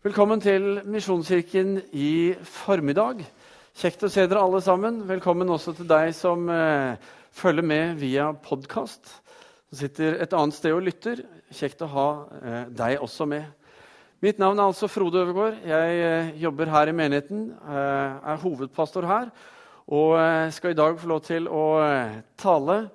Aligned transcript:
Velkommen 0.00 0.40
til 0.40 0.78
Misjonskirken 0.88 1.74
i 1.92 2.32
formiddag. 2.40 3.18
Kjekt 3.76 4.06
å 4.06 4.08
se 4.08 4.22
dere 4.24 4.40
alle 4.40 4.62
sammen. 4.64 5.02
Velkommen 5.04 5.52
også 5.52 5.74
til 5.76 5.84
deg 5.90 6.14
som 6.16 6.46
eh, 6.48 6.94
følger 7.36 7.66
med 7.68 7.98
via 8.00 8.30
podkast. 8.32 9.10
Som 9.68 9.76
sitter 9.82 10.16
et 10.24 10.32
annet 10.32 10.56
sted 10.56 10.72
og 10.72 10.86
lytter. 10.86 11.20
Kjekt 11.52 11.84
å 11.84 11.90
ha 11.92 12.06
eh, 12.38 12.62
deg 12.72 13.04
også 13.04 13.28
med. 13.28 13.44
Mitt 14.24 14.40
navn 14.40 14.56
er 14.56 14.70
altså 14.70 14.88
Frode 14.88 15.20
Øvergaard. 15.20 15.60
Jeg 15.68 16.00
eh, 16.06 16.32
jobber 16.46 16.72
her 16.72 16.88
i 16.88 16.96
menigheten. 16.96 17.44
Eh, 17.60 18.32
er 18.32 18.40
hovedpastor 18.40 19.04
her. 19.04 19.28
Og 19.92 20.16
eh, 20.16 20.46
skal 20.56 20.72
i 20.72 20.80
dag 20.80 20.96
få 20.96 21.12
lov 21.12 21.26
til 21.28 21.44
å 21.44 21.66
eh, 21.84 22.22
tale 22.40 22.86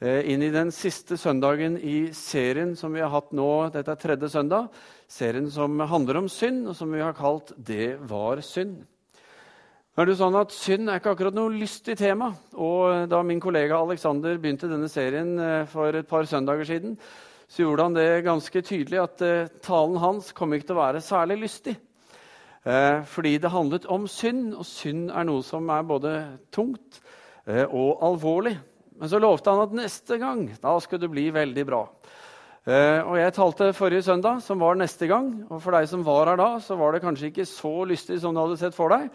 inn 0.00 0.42
i 0.44 0.52
den 0.52 0.68
siste 0.74 1.16
søndagen 1.16 1.78
i 1.80 2.10
serien 2.12 2.74
som 2.76 2.92
vi 2.92 3.00
har 3.00 3.08
hatt 3.14 3.30
nå. 3.32 3.70
Dette 3.72 3.94
er 3.94 4.00
tredje 4.00 4.28
søndag 4.28 4.66
serien 5.08 5.46
som 5.50 5.78
handler 5.88 6.20
om 6.20 6.28
synd, 6.28 6.66
og 6.68 6.76
som 6.76 6.92
vi 6.92 7.00
har 7.00 7.14
kalt 7.16 7.52
'Det 7.56 7.96
var 8.00 8.36
synd'. 8.44 8.84
Nå 9.96 10.02
er 10.02 10.06
det 10.06 10.18
sånn 10.18 10.36
at 10.36 10.52
Synd 10.52 10.90
er 10.90 10.98
ikke 11.00 11.14
akkurat 11.16 11.34
noe 11.34 11.48
lystig 11.48 11.96
tema. 11.96 12.34
og 12.52 13.08
Da 13.08 13.22
min 13.22 13.40
kollega 13.40 13.80
Alexander 13.80 14.36
begynte 14.36 14.68
denne 14.68 14.90
serien 14.90 15.38
eh, 15.38 15.64
for 15.64 15.88
et 15.88 16.06
par 16.06 16.24
søndager 16.24 16.64
siden, 16.64 16.98
så 17.48 17.62
gjorde 17.62 17.82
han 17.82 17.94
det 17.94 18.24
ganske 18.24 18.62
tydelig 18.62 19.00
at 19.00 19.62
talen 19.62 19.96
hans 19.96 20.32
kom 20.32 20.52
ikke 20.52 20.66
til 20.66 20.76
å 20.76 20.82
være 20.82 21.00
særlig 21.00 21.40
lystig. 21.40 21.76
Fordi 23.06 23.38
det 23.38 23.50
handlet 23.50 23.86
om 23.86 24.08
synd, 24.08 24.52
og 24.54 24.66
synd 24.66 25.10
er 25.10 25.22
noe 25.22 25.42
som 25.42 25.68
er 25.70 25.82
både 25.82 26.38
tungt 26.50 27.00
og 27.46 28.02
alvorlig. 28.02 28.58
Men 28.96 29.10
så 29.12 29.20
lovte 29.20 29.52
han 29.52 29.66
at 29.66 29.74
neste 29.76 30.16
gang 30.20 30.46
da 30.62 30.76
skulle 30.80 31.04
det 31.04 31.12
bli 31.12 31.28
veldig 31.34 31.64
bra. 31.68 31.82
Eh, 32.66 32.98
og 33.06 33.14
Jeg 33.20 33.34
talte 33.36 33.72
forrige 33.76 34.02
søndag, 34.02 34.40
som 34.42 34.58
var 34.58 34.74
neste 34.74 35.06
gang. 35.06 35.44
Og 35.50 35.60
for 35.62 35.76
deg 35.76 35.86
som 35.86 36.02
var 36.06 36.32
her 36.32 36.40
da, 36.40 36.48
så 36.58 36.74
var 36.74 36.92
det 36.92 37.02
kanskje 37.04 37.30
ikke 37.30 37.46
så 37.46 37.84
lystig 37.86 38.18
som 38.22 38.34
du 38.34 38.40
hadde 38.40 38.56
sett 38.58 38.74
for 38.74 38.90
deg. 38.90 39.06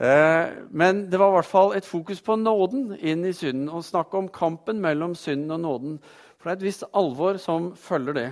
Eh, 0.00 0.54
men 0.70 1.04
det 1.10 1.20
var 1.20 1.34
i 1.34 1.36
hvert 1.36 1.50
fall 1.50 1.74
et 1.76 1.84
fokus 1.84 2.22
på 2.24 2.38
nåden 2.40 2.94
inn 2.96 3.26
i 3.28 3.34
synden. 3.36 3.68
Og 3.68 3.84
snakk 3.84 4.14
om 4.16 4.30
kampen 4.32 4.80
mellom 4.80 5.12
synden 5.18 5.58
og 5.58 5.60
nåden. 5.60 6.00
For 6.38 6.48
det 6.48 6.54
er 6.54 6.60
et 6.62 6.68
visst 6.70 6.88
alvor 6.96 7.36
som 7.42 7.74
følger 7.76 8.16
det. 8.16 8.28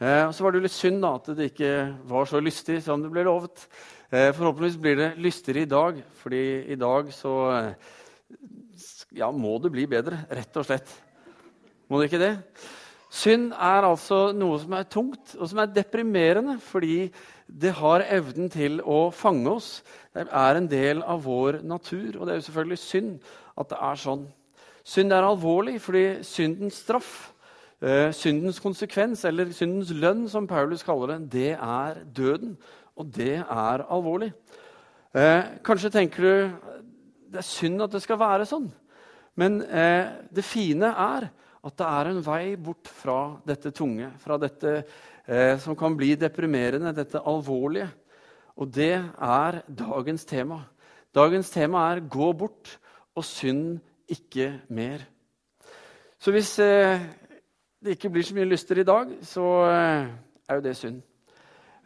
Eh, 0.00 0.24
og 0.24 0.32
Så 0.34 0.44
var 0.44 0.52
det 0.52 0.62
jo 0.62 0.68
litt 0.70 0.78
synd 0.78 1.02
da, 1.02 1.14
at 1.18 1.32
det 1.36 1.50
ikke 1.52 1.74
var 2.08 2.24
så 2.24 2.40
lystig 2.40 2.80
som 2.86 3.02
det 3.02 3.12
ble 3.12 3.26
lovet. 3.28 3.66
Forhåpentligvis 4.10 4.80
blir 4.82 4.96
det 4.98 5.12
lystigere 5.22 5.62
i 5.62 5.70
dag, 5.70 6.00
fordi 6.18 6.72
i 6.72 6.74
dag 6.74 7.12
så 7.14 7.34
ja, 9.16 9.30
må 9.30 9.56
det 9.62 9.72
bli 9.74 9.86
bedre, 9.90 10.22
rett 10.30 10.56
og 10.60 10.66
slett. 10.66 10.90
Må 11.90 11.98
det 11.98 12.10
ikke 12.10 12.22
det? 12.22 12.34
Synd 13.10 13.50
er 13.58 13.82
altså 13.88 14.28
noe 14.36 14.60
som 14.62 14.74
er 14.78 14.86
tungt 14.86 15.32
og 15.34 15.48
som 15.50 15.58
er 15.58 15.72
deprimerende 15.74 16.60
fordi 16.62 17.08
det 17.50 17.72
har 17.80 18.04
evnen 18.06 18.46
til 18.52 18.78
å 18.86 19.08
fange 19.10 19.50
oss. 19.50 19.70
Det 20.14 20.28
er 20.30 20.58
en 20.58 20.68
del 20.70 21.02
av 21.02 21.24
vår 21.24 21.58
natur, 21.66 22.14
og 22.14 22.26
det 22.26 22.36
er 22.36 22.38
jo 22.38 22.46
selvfølgelig 22.46 22.78
synd 22.78 23.16
at 23.58 23.72
det 23.72 23.80
er 23.88 23.98
sånn. 23.98 24.22
Synd 24.86 25.12
er 25.12 25.26
alvorlig 25.26 25.80
fordi 25.82 26.04
syndens 26.26 26.78
straff, 26.84 27.32
eh, 27.82 28.12
syndens 28.14 28.60
konsekvens, 28.62 29.24
eller 29.26 29.50
syndens 29.50 29.90
lønn, 29.90 30.28
som 30.28 30.46
Paulus 30.46 30.86
kaller 30.86 31.16
det, 31.16 31.30
det 31.32 31.50
er 31.58 32.04
døden. 32.04 32.56
Og 32.96 33.10
det 33.16 33.40
er 33.42 33.84
alvorlig. 33.90 34.30
Eh, 35.14 35.58
kanskje 35.66 35.90
tenker 35.90 36.22
du 36.22 36.80
det 37.30 37.42
er 37.42 37.46
synd 37.46 37.82
at 37.82 37.90
det 37.90 38.02
skal 38.02 38.18
være 38.18 38.46
sånn. 38.46 38.70
Men 39.40 39.60
eh, 39.64 40.10
det 40.28 40.44
fine 40.44 40.90
er 40.92 41.30
at 41.60 41.76
det 41.76 41.86
er 41.86 42.10
en 42.10 42.20
vei 42.24 42.44
bort 42.60 42.88
fra 42.88 43.18
dette 43.48 43.72
tunge, 43.76 44.10
fra 44.20 44.36
dette 44.40 44.74
eh, 44.80 45.56
som 45.60 45.76
kan 45.78 45.96
bli 45.96 46.14
deprimerende, 46.20 46.92
dette 46.96 47.20
alvorlige. 47.20 47.88
Og 48.60 48.68
det 48.72 48.94
er 49.00 49.62
dagens 49.66 50.26
tema. 50.28 50.60
Dagens 51.14 51.50
tema 51.50 51.88
er 51.92 52.00
'gå 52.00 52.32
bort 52.32 52.78
og 53.16 53.24
synd 53.24 53.80
ikke 54.08 54.60
mer'. 54.68 55.06
Så 56.20 56.30
hvis 56.30 56.58
eh, 56.58 57.00
det 57.80 57.96
ikke 57.96 58.10
blir 58.10 58.22
så 58.22 58.34
mye 58.34 58.48
lyster 58.48 58.78
i 58.78 58.84
dag, 58.84 59.08
så 59.22 59.44
eh, 59.70 60.08
er 60.48 60.54
jo 60.54 60.60
det 60.60 60.76
synd. 60.76 61.02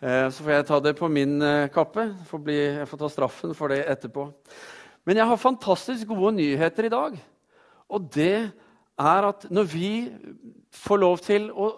Eh, 0.03 0.31
så 0.31 0.43
får 0.43 0.50
jeg 0.50 0.66
ta 0.66 0.81
det 0.81 0.97
på 0.98 1.09
min 1.09 1.43
eh, 1.43 1.70
kappe. 1.70 2.09
Får 2.26 2.38
bli, 2.38 2.56
jeg 2.81 2.88
får 2.88 2.98
ta 2.98 3.09
straffen 3.09 3.54
for 3.54 3.69
det 3.69 3.84
etterpå. 3.88 4.26
Men 5.06 5.16
jeg 5.16 5.26
har 5.26 5.37
fantastisk 5.37 6.06
gode 6.09 6.32
nyheter 6.32 6.84
i 6.84 6.88
dag. 6.88 7.34
Og 7.94 8.09
det 8.15 8.50
er 8.99 9.28
at 9.28 9.47
når 9.50 9.69
vi 9.71 9.91
får 10.75 11.03
lov 11.03 11.19
til 11.25 11.50
å 11.50 11.71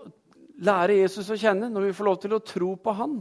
lære 0.65 1.01
Jesus 1.03 1.31
å 1.31 1.39
kjenne, 1.39 1.71
når 1.73 1.91
vi 1.91 1.97
får 1.97 2.09
lov 2.09 2.21
til 2.23 2.37
å 2.37 2.45
tro 2.45 2.75
på 2.81 2.95
han, 2.97 3.19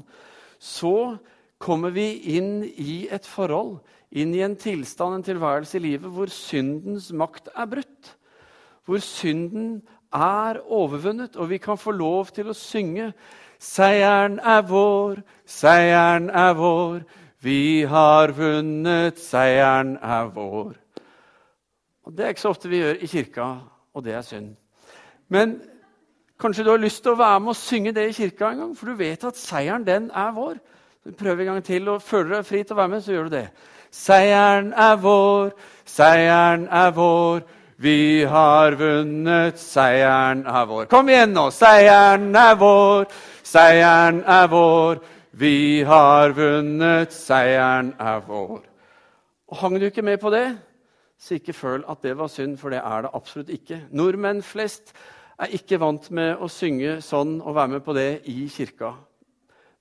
så 0.60 1.16
kommer 1.62 1.94
vi 1.96 2.08
inn 2.38 2.64
i 2.64 3.06
et 3.12 3.28
forhold, 3.28 3.80
inn 4.16 4.34
i 4.36 4.44
en 4.46 4.56
tilstand, 4.60 5.18
en 5.18 5.26
tilværelse 5.26 5.80
i 5.80 5.84
livet 5.84 6.12
hvor 6.12 6.32
syndens 6.32 7.12
makt 7.16 7.52
er 7.56 7.68
brutt. 7.72 8.14
Hvor 8.86 9.02
synden 9.04 9.82
er 10.16 10.62
overvunnet, 10.62 11.36
og 11.36 11.50
vi 11.52 11.60
kan 11.60 11.80
få 11.80 11.92
lov 11.96 12.32
til 12.36 12.52
å 12.52 12.58
synge 12.58 13.12
Seieren 13.66 14.36
er 14.44 14.66
vår, 14.68 15.22
seieren 15.48 16.28
er 16.30 16.54
vår, 16.60 17.06
vi 17.42 17.86
har 17.88 18.34
vunnet, 18.36 19.20
seieren 19.22 19.96
er 20.04 20.28
vår. 20.36 20.76
Og 22.06 22.18
Det 22.18 22.26
er 22.26 22.34
ikke 22.34 22.42
så 22.42 22.54
ofte 22.54 22.70
vi 22.70 22.84
gjør 22.84 23.02
i 23.02 23.08
kirka 23.10 23.48
og 23.96 24.04
det 24.04 24.14
er 24.14 24.22
synd. 24.22 24.56
Men 25.30 25.62
kanskje 26.40 26.64
du 26.64 26.70
har 26.70 26.82
lyst 26.84 27.04
til 27.04 27.16
å 27.16 27.20
være 27.20 27.40
med 27.40 27.56
og 27.56 27.60
synge 27.60 27.94
det 27.96 28.10
i 28.10 28.16
kirka 28.16 28.52
en 28.52 28.62
gang, 28.62 28.74
for 28.78 28.92
du 28.92 29.00
vet 29.00 29.24
at 29.24 29.40
seieren, 29.40 29.88
den 29.88 30.12
er 30.14 30.34
vår. 30.36 30.60
Prøv 31.18 31.40
en 31.40 31.46
gang 31.46 31.64
til 31.64 31.90
og 31.90 32.02
føler 32.02 32.36
deg 32.36 32.46
fri 32.46 32.64
til 32.64 32.76
å 32.76 32.80
være 32.82 32.92
med, 32.92 33.04
så 33.06 33.14
gjør 33.14 33.30
du 33.30 33.36
det. 33.38 33.48
Seieren 33.96 34.74
er 34.74 34.96
vår, 35.00 35.54
seieren 35.86 36.68
er 36.68 36.92
vår. 36.92 37.46
Vi 37.78 38.24
har 38.24 38.76
vunnet, 38.80 39.60
seieren 39.60 40.46
er 40.48 40.68
vår. 40.68 40.86
Kom 40.92 41.10
igjen 41.12 41.34
nå! 41.36 41.50
Seieren 41.52 42.30
er 42.36 42.56
vår, 42.60 43.10
seieren 43.44 44.22
er 44.24 44.48
vår. 44.52 45.02
Vi 45.36 45.84
har 45.84 46.32
vunnet, 46.36 47.12
seieren 47.14 47.92
er 48.00 48.24
vår. 48.28 48.64
Og 49.52 49.60
Hang 49.60 49.76
du 49.80 49.86
ikke 49.90 50.02
med 50.02 50.18
på 50.20 50.32
det? 50.32 50.48
Så 51.18 51.38
ikke 51.40 51.54
føl 51.54 51.84
at 51.90 52.04
det 52.04 52.18
var 52.18 52.28
synd, 52.28 52.58
for 52.58 52.70
det 52.70 52.82
er 52.84 53.06
det 53.06 53.14
absolutt 53.14 53.50
ikke. 53.50 53.82
Nordmenn 53.92 54.44
flest 54.44 54.94
er 55.40 55.54
ikke 55.56 55.80
vant 55.80 56.10
med 56.12 56.40
å 56.40 56.50
synge 56.52 57.00
sånn 57.04 57.40
og 57.42 57.56
være 57.56 57.76
med 57.76 57.84
på 57.86 57.96
det 57.96 58.10
i 58.32 58.48
kirka. 58.52 58.94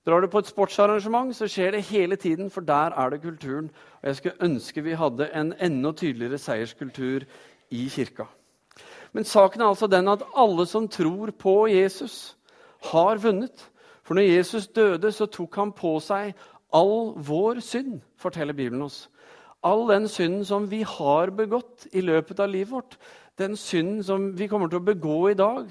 Drar 0.05 0.21
du 0.21 0.29
på 0.29 0.39
et 0.39 0.49
sportsarrangement, 0.49 1.33
så 1.35 1.47
skjer 1.49 1.73
det 1.73 1.87
hele 1.89 2.15
tiden, 2.15 2.49
for 2.53 2.61
der 2.61 2.93
er 2.93 3.09
det 3.09 3.23
kulturen. 3.23 3.71
Og 4.01 4.09
jeg 4.09 4.19
skulle 4.19 4.47
ønske 4.47 4.83
vi 4.85 4.97
hadde 4.97 5.31
en 5.33 5.53
enda 5.59 5.91
tydeligere 5.97 6.37
seierskultur 6.37 7.25
i 7.73 7.87
kirka. 7.89 8.27
Men 9.13 9.25
saken 9.25 9.61
er 9.61 9.71
altså 9.71 9.87
den 9.87 10.11
at 10.11 10.23
alle 10.37 10.65
som 10.69 10.87
tror 10.87 11.31
på 11.31 11.55
Jesus, 11.71 12.37
har 12.91 13.17
vunnet. 13.17 13.71
For 14.03 14.13
når 14.13 14.27
Jesus 14.29 14.67
døde, 14.67 15.11
så 15.11 15.25
tok 15.25 15.55
han 15.55 15.71
på 15.73 15.97
seg 16.03 16.35
all 16.75 17.15
vår 17.17 17.63
synd, 17.65 18.01
forteller 18.21 18.53
Bibelen 18.53 18.85
oss 18.85 19.07
all 19.65 19.87
den 19.89 20.07
synden 20.11 20.45
som 20.45 20.69
vi 20.71 20.83
har 20.85 21.33
begått 21.33 21.87
i 21.93 22.03
løpet 22.05 22.39
av 22.43 22.51
livet 22.53 22.71
vårt, 22.71 22.97
den 23.39 23.57
synden 23.57 24.03
som 24.05 24.31
vi 24.37 24.47
kommer 24.47 24.69
til 24.71 24.79
å 24.79 24.87
begå 24.87 25.19
i 25.31 25.37
dag, 25.37 25.69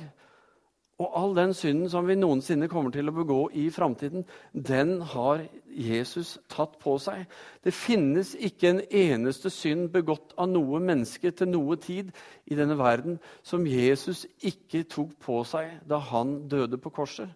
og 1.02 1.14
all 1.18 1.32
den 1.34 1.50
synden 1.54 1.88
som 1.90 2.06
vi 2.06 2.14
noensinne 2.14 2.68
kommer 2.70 2.92
til 2.94 3.10
å 3.10 3.14
begå 3.16 3.38
i 3.58 3.66
framtiden, 3.74 4.22
den 4.54 5.00
har 5.10 5.42
Jesus 5.66 6.36
tatt 6.50 6.76
på 6.78 6.94
seg. 7.02 7.24
Det 7.66 7.74
finnes 7.74 8.34
ikke 8.38 8.70
en 8.70 8.82
eneste 8.94 9.50
synd 9.50 9.88
begått 9.94 10.36
av 10.38 10.52
noe 10.52 10.78
menneske 10.78 11.32
til 11.34 11.50
noe 11.50 11.78
tid 11.82 12.12
i 12.46 12.58
denne 12.58 12.78
verden 12.78 13.18
som 13.42 13.66
Jesus 13.66 14.22
ikke 14.38 14.84
tok 14.86 15.16
på 15.24 15.40
seg 15.50 15.80
da 15.90 15.98
han 16.12 16.44
døde 16.52 16.78
på 16.78 16.94
korset. 16.94 17.32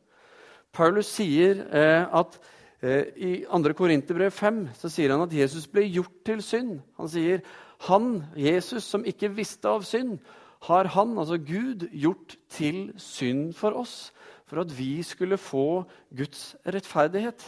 Paulus 0.70 1.10
sier 1.10 1.64
eh, 1.75 2.06
at 2.14 2.38
I 2.78 3.42
2. 3.50 3.72
Korinterbrev 3.75 4.30
5 4.30 4.60
så 4.78 4.90
sier 4.92 5.10
han 5.10 5.25
at 5.25 5.34
Jesus 5.34 5.66
ble 5.66 5.82
gjort 5.90 6.14
til 6.26 6.42
synd. 6.46 6.76
Han 6.98 7.10
sier 7.10 7.42
han, 7.88 8.10
Jesus, 8.38 8.86
som 8.86 9.06
ikke 9.06 9.32
visste 9.34 9.70
av 9.70 9.82
synd, 9.86 10.19
har 10.66 10.90
han, 10.94 11.14
altså 11.19 11.38
Gud, 11.42 11.88
gjort 11.90 12.36
til 12.50 12.88
synd 12.98 13.52
for 13.58 13.75
oss, 13.78 14.12
for 14.46 14.62
at 14.62 14.72
vi 14.75 15.02
skulle 15.06 15.38
få 15.38 15.84
Guds 16.14 16.52
rettferdighet. 16.66 17.42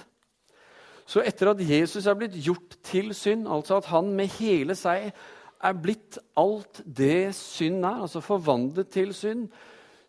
Så 1.10 1.22
etter 1.26 1.50
at 1.50 1.62
Jesus 1.62 2.06
er 2.06 2.18
blitt 2.18 2.36
gjort 2.38 2.76
til 2.86 3.10
synd, 3.14 3.48
altså 3.50 3.80
at 3.80 3.88
han 3.90 4.12
med 4.14 4.30
hele 4.38 4.76
seg 4.78 5.10
er 5.10 5.78
blitt 5.82 6.20
alt 6.38 6.82
det 6.86 7.32
synd 7.36 7.82
er, 7.84 8.02
altså 8.04 8.22
forvandlet 8.22 8.92
til 8.94 9.14
synd, 9.16 9.48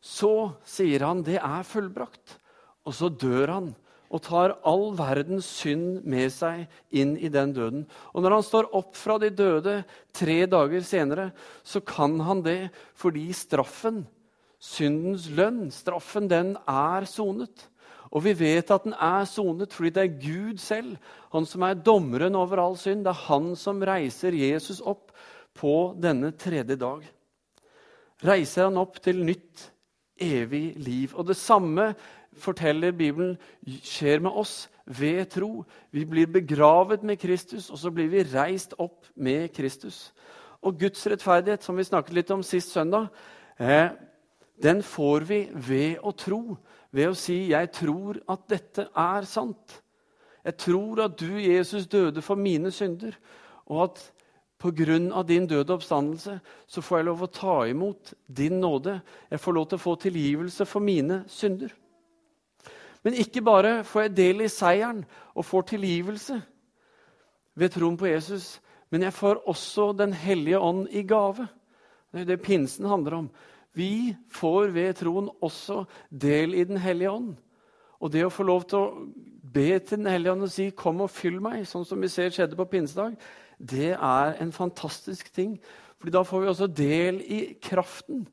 så 0.01 0.51
sier 0.65 1.05
han 1.05 1.23
det 1.25 1.39
er 1.41 1.65
fullbrakt. 1.67 2.37
Og 2.85 2.93
så 2.97 3.09
dør 3.09 3.53
han 3.53 3.71
og 4.11 4.23
tar 4.25 4.57
all 4.67 4.89
verdens 4.97 5.47
synd 5.61 6.03
med 6.03 6.31
seg 6.35 6.65
inn 6.91 7.15
i 7.15 7.31
den 7.31 7.53
døden. 7.55 7.85
Og 8.11 8.23
når 8.23 8.35
han 8.37 8.45
står 8.45 8.71
opp 8.75 8.93
fra 8.99 9.15
de 9.21 9.31
døde 9.31 9.77
tre 10.15 10.41
dager 10.51 10.83
senere, 10.85 11.29
så 11.63 11.79
kan 11.79 12.19
han 12.27 12.43
det 12.43 12.59
fordi 12.99 13.29
straffen, 13.35 14.03
syndens 14.61 15.29
lønn, 15.31 15.69
straffen, 15.73 16.27
den 16.31 16.57
er 16.69 17.07
sonet. 17.09 17.69
Og 18.11 18.25
vi 18.25 18.35
vet 18.35 18.71
at 18.75 18.83
den 18.83 18.95
er 18.99 19.23
sonet 19.29 19.71
fordi 19.71 19.93
det 19.95 20.03
er 20.03 20.19
Gud 20.19 20.59
selv, 20.59 20.97
han 21.31 21.47
som 21.47 21.63
er 21.63 21.79
dommeren 21.79 22.35
over 22.35 22.59
all 22.59 22.75
synd. 22.79 23.05
Det 23.07 23.13
er 23.13 23.25
han 23.29 23.53
som 23.55 23.79
reiser 23.87 24.35
Jesus 24.35 24.83
opp 24.83 25.15
på 25.55 25.93
denne 25.99 26.33
tredje 26.35 26.75
dag. 26.79 27.05
Reiser 28.21 28.67
han 28.67 28.79
opp 28.81 28.99
til 29.01 29.23
nytt, 29.25 29.69
evig 30.21 30.75
liv. 30.77 31.15
Og 31.15 31.31
det 31.31 31.39
samme 31.39 31.93
forteller 32.37 32.91
Bibelen 32.95 33.37
skjer 33.83 34.21
med 34.23 34.31
oss 34.31 34.69
ved 34.85 35.25
tro. 35.33 35.65
Vi 35.91 36.05
blir 36.05 36.29
begravet 36.31 37.03
med 37.03 37.19
Kristus, 37.19 37.69
og 37.69 37.79
så 37.79 37.91
blir 37.91 38.09
vi 38.11 38.23
reist 38.23 38.73
opp 38.79 39.05
med 39.15 39.51
Kristus. 39.55 40.11
Og 40.61 40.79
Guds 40.79 41.03
rettferdighet, 41.07 41.63
som 41.63 41.77
vi 41.77 41.87
snakket 41.87 42.15
litt 42.15 42.31
om 42.31 42.43
sist 42.43 42.71
søndag, 42.71 43.09
eh, 43.59 43.89
den 44.61 44.83
får 44.83 45.25
vi 45.25 45.49
ved 45.53 45.99
å 46.03 46.11
tro. 46.11 46.57
Ved 46.91 47.09
å 47.09 47.15
si 47.15 47.49
'Jeg 47.49 47.71
tror 47.71 48.19
at 48.29 48.47
dette 48.47 48.81
er 48.95 49.21
sant'. 49.21 49.81
Jeg 50.45 50.57
tror 50.57 50.99
at 51.05 51.17
du, 51.17 51.37
Jesus, 51.37 51.87
døde 51.87 52.21
for 52.21 52.35
mine 52.35 52.71
synder, 52.71 53.15
og 53.67 53.83
at 53.83 54.11
pga. 54.59 55.23
din 55.23 55.47
døde 55.47 55.73
oppstandelse 55.73 56.39
så 56.67 56.81
får 56.81 56.97
jeg 56.97 57.05
lov 57.05 57.21
å 57.21 57.31
ta 57.31 57.65
imot 57.67 58.13
din 58.27 58.59
nåde. 58.59 59.01
Jeg 59.29 59.39
får 59.39 59.53
lov 59.53 59.67
til 59.67 59.75
å 59.75 59.81
få 59.81 59.95
tilgivelse 59.95 60.65
for 60.65 60.79
mine 60.79 61.23
synder. 61.27 61.73
Men 63.03 63.17
ikke 63.17 63.41
bare 63.41 63.83
får 63.83 64.01
jeg 64.05 64.17
del 64.17 64.43
i 64.45 64.49
seieren 64.51 65.05
og 65.33 65.45
får 65.45 65.71
tilgivelse 65.73 66.41
ved 67.57 67.73
troen 67.73 67.97
på 67.97 68.09
Jesus, 68.11 68.59
men 68.91 69.03
jeg 69.07 69.13
får 69.13 69.41
også 69.49 69.91
Den 69.97 70.13
hellige 70.13 70.59
ånd 70.59 70.87
i 70.91 71.03
gave. 71.03 71.47
Det 72.11 72.21
er 72.21 72.25
det 72.25 72.41
pinsen 72.41 72.85
handler 72.85 73.13
om. 73.15 73.29
Vi 73.73 74.15
får 74.31 74.73
ved 74.75 74.93
troen 74.99 75.29
også 75.41 75.85
del 76.11 76.53
i 76.53 76.63
Den 76.63 76.77
hellige 76.77 77.11
ånd. 77.11 77.35
Og 78.01 78.11
det 78.11 78.25
å 78.25 78.33
få 78.33 78.43
lov 78.43 78.65
til 78.67 78.77
å 78.77 79.07
be 79.53 79.79
til 79.79 79.97
Den 79.97 80.11
hellige 80.11 80.31
ånd 80.31 80.43
og 80.43 80.51
si 80.51 80.69
'Kom 80.69 81.01
og 81.01 81.09
fyll 81.09 81.39
meg', 81.39 81.65
sånn 81.65 81.85
som 81.85 82.01
vi 82.01 82.07
ser 82.07 82.29
skjedde 82.29 82.55
på 82.55 82.65
pinsedag, 82.65 83.17
det 83.59 83.91
er 83.91 84.35
en 84.41 84.51
fantastisk 84.51 85.33
ting. 85.33 85.59
Fordi 85.99 86.11
da 86.11 86.23
får 86.23 86.41
vi 86.41 86.47
også 86.47 86.67
del 86.67 87.21
i 87.21 87.57
kraften. 87.61 88.27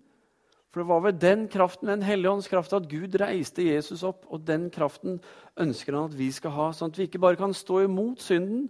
For 0.79 0.85
det 0.85 0.93
var 0.95 1.01
ved 1.01 1.17
den 1.19 1.49
kraften, 1.49 1.89
Den 1.89 2.03
hellige 2.03 2.31
ånds 2.31 2.49
kraft, 2.49 2.73
at 2.73 2.89
Gud 2.89 3.21
reiste 3.21 3.63
Jesus 3.63 4.05
opp. 4.07 4.25
Og 4.31 4.47
den 4.47 4.71
kraften 4.71 5.21
ønsker 5.59 5.93
han 5.93 6.05
at 6.05 6.19
vi 6.19 6.31
skal 6.31 6.51
ha, 6.55 6.69
sånn 6.71 6.93
at 6.93 6.99
vi 6.99 7.09
ikke 7.09 7.19
bare 7.19 7.37
kan 7.37 7.51
stå 7.51 7.81
imot 7.83 8.23
synden, 8.23 8.69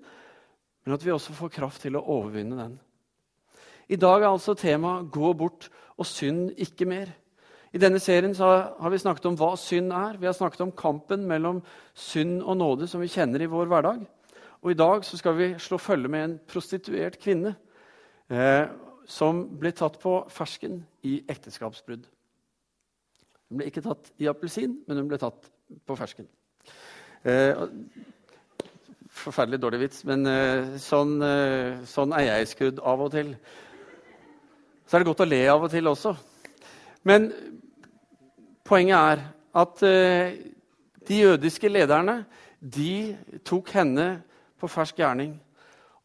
men 0.86 0.94
at 0.94 1.04
vi 1.04 1.12
også 1.12 1.36
får 1.36 1.52
kraft 1.52 1.82
til 1.82 1.98
å 1.98 2.04
overvinne 2.08 2.56
den. 2.56 2.78
I 3.92 3.96
dag 4.00 4.22
er 4.22 4.30
altså 4.30 4.54
temaet 4.54 5.10
'Gå 5.10 5.36
bort 5.36 5.68
og 5.98 6.06
synd 6.06 6.56
ikke 6.56 6.88
mer'. 6.88 7.12
I 7.74 7.78
denne 7.78 8.00
serien 8.00 8.34
har 8.34 8.90
vi 8.90 8.98
snakket 8.98 9.26
om 9.26 9.36
hva 9.36 9.54
synd 9.56 9.92
er. 9.92 10.16
Vi 10.16 10.26
har 10.26 10.32
snakket 10.32 10.60
om 10.60 10.72
kampen 10.72 11.28
mellom 11.28 11.62
synd 11.94 12.42
og 12.42 12.56
nåde 12.56 12.88
som 12.88 13.00
vi 13.00 13.08
kjenner 13.08 13.42
i 13.42 13.52
vår 13.52 13.66
hverdag. 13.66 14.06
Og 14.62 14.70
I 14.70 14.74
dag 14.74 15.04
skal 15.04 15.36
vi 15.36 15.58
slå 15.58 15.76
følge 15.76 16.08
med 16.08 16.24
en 16.24 16.40
prostituert 16.48 17.20
kvinne 17.20 17.54
eh, 18.30 18.66
som 19.08 19.40
ble 19.60 19.72
tatt 19.72 19.96
på 20.02 20.12
fersken 20.32 20.82
i 21.08 21.18
ekteskapsbrudd. 21.32 22.04
Hun 23.48 23.60
ble 23.60 23.70
ikke 23.70 23.84
tatt 23.84 24.10
i 24.20 24.28
appelsin, 24.28 24.76
men 24.86 25.00
hun 25.00 25.08
ble 25.08 25.18
tatt 25.20 25.48
på 25.88 25.96
fersken. 25.96 26.28
Eh, 27.24 27.56
forferdelig 29.18 29.60
dårlig 29.62 29.80
vits, 29.86 30.04
men 30.08 30.28
eh, 30.28 30.76
sånn, 30.82 31.16
eh, 31.24 31.80
sånn 31.88 32.12
er 32.16 32.28
jeg 32.28 32.52
skrudd 32.52 32.82
av 32.84 33.06
og 33.06 33.14
til. 33.16 33.32
Så 34.84 34.96
er 34.96 35.02
det 35.02 35.08
godt 35.08 35.24
å 35.24 35.28
le 35.28 35.40
av 35.48 35.64
og 35.64 35.72
til 35.72 35.88
også. 35.88 36.14
Men 37.08 37.30
poenget 38.68 38.98
er 38.98 39.24
at 39.64 39.82
eh, 39.88 40.38
de 41.08 41.22
jødiske 41.24 41.72
lederne 41.72 42.20
de 42.60 43.16
tok 43.46 43.72
henne 43.72 44.08
på 44.60 44.68
fersk 44.68 45.00
gjerning. 45.00 45.38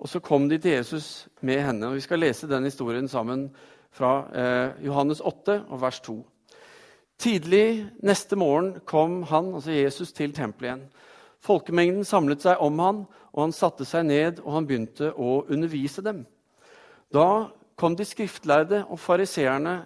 Og 0.03 0.09
så 0.11 0.19
kom 0.19 0.49
de 0.51 0.57
til 0.59 0.75
Jesus 0.75 1.29
med 1.41 1.61
henne. 1.63 1.87
og 1.87 1.95
Vi 1.95 2.03
skal 2.03 2.19
lese 2.19 2.47
den 2.47 2.67
historien 2.67 3.07
sammen 3.07 3.47
fra 3.91 4.27
eh, 4.35 4.85
Johannes 4.85 5.21
8 5.23 5.61
og 5.69 5.81
vers 5.81 5.99
2. 6.03 6.17
Tidlig 7.19 7.85
neste 8.03 8.35
morgen 8.35 8.81
kom 8.85 9.21
han, 9.23 9.53
altså 9.55 9.71
Jesus, 9.71 10.11
til 10.11 10.33
tempelet 10.35 10.67
igjen. 10.67 10.83
Folkemengden 11.39 12.03
samlet 12.03 12.43
seg 12.43 12.59
om 12.59 12.83
han, 12.83 13.01
og 13.31 13.41
han 13.45 13.55
satte 13.55 13.87
seg 13.87 14.05
ned 14.09 14.43
og 14.43 14.53
han 14.57 14.67
begynte 14.67 15.13
å 15.15 15.45
undervise 15.47 16.03
dem. 16.03 16.25
Da 17.13 17.53
kom 17.79 17.95
de 17.95 18.03
skriftlærde 18.03 18.83
og 18.91 18.99
fariseerne 18.99 19.77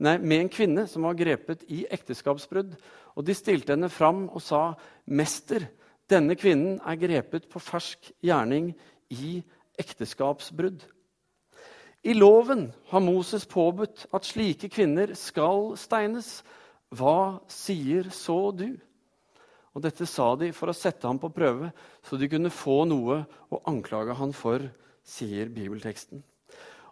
med 0.00 0.38
en 0.40 0.52
kvinne 0.52 0.86
som 0.88 1.04
var 1.04 1.20
grepet 1.20 1.68
i 1.68 1.84
ekteskapsbrudd. 1.84 2.78
Og 3.16 3.26
de 3.28 3.36
stilte 3.36 3.76
henne 3.76 3.92
fram 3.92 4.28
og 4.28 4.40
sa, 4.40 4.72
'Mester, 5.04 5.68
denne 6.08 6.34
kvinnen 6.34 6.80
er 6.80 6.96
grepet 6.96 7.48
på 7.52 7.60
fersk 7.60 8.12
gjerning 8.24 8.72
i 9.10 9.42
ekteskapsbrudd.' 9.78 10.86
I 12.06 12.14
loven 12.14 12.68
har 12.92 13.02
Moses 13.02 13.46
påbudt 13.46 14.06
at 14.14 14.26
slike 14.26 14.70
kvinner 14.70 15.10
skal 15.18 15.74
steines. 15.76 16.44
Hva 16.94 17.40
sier 17.50 18.06
så 18.14 18.52
du? 18.54 18.78
Og 19.74 19.82
Dette 19.84 20.06
sa 20.08 20.30
de 20.38 20.52
for 20.54 20.70
å 20.70 20.76
sette 20.76 21.06
ham 21.06 21.18
på 21.20 21.30
prøve, 21.34 21.72
så 22.06 22.16
de 22.16 22.30
kunne 22.30 22.54
få 22.54 22.84
noe 22.88 23.20
å 23.50 23.60
anklage 23.68 24.16
han 24.18 24.32
for, 24.34 24.62
sier 25.04 25.50
bibelteksten. 25.52 26.22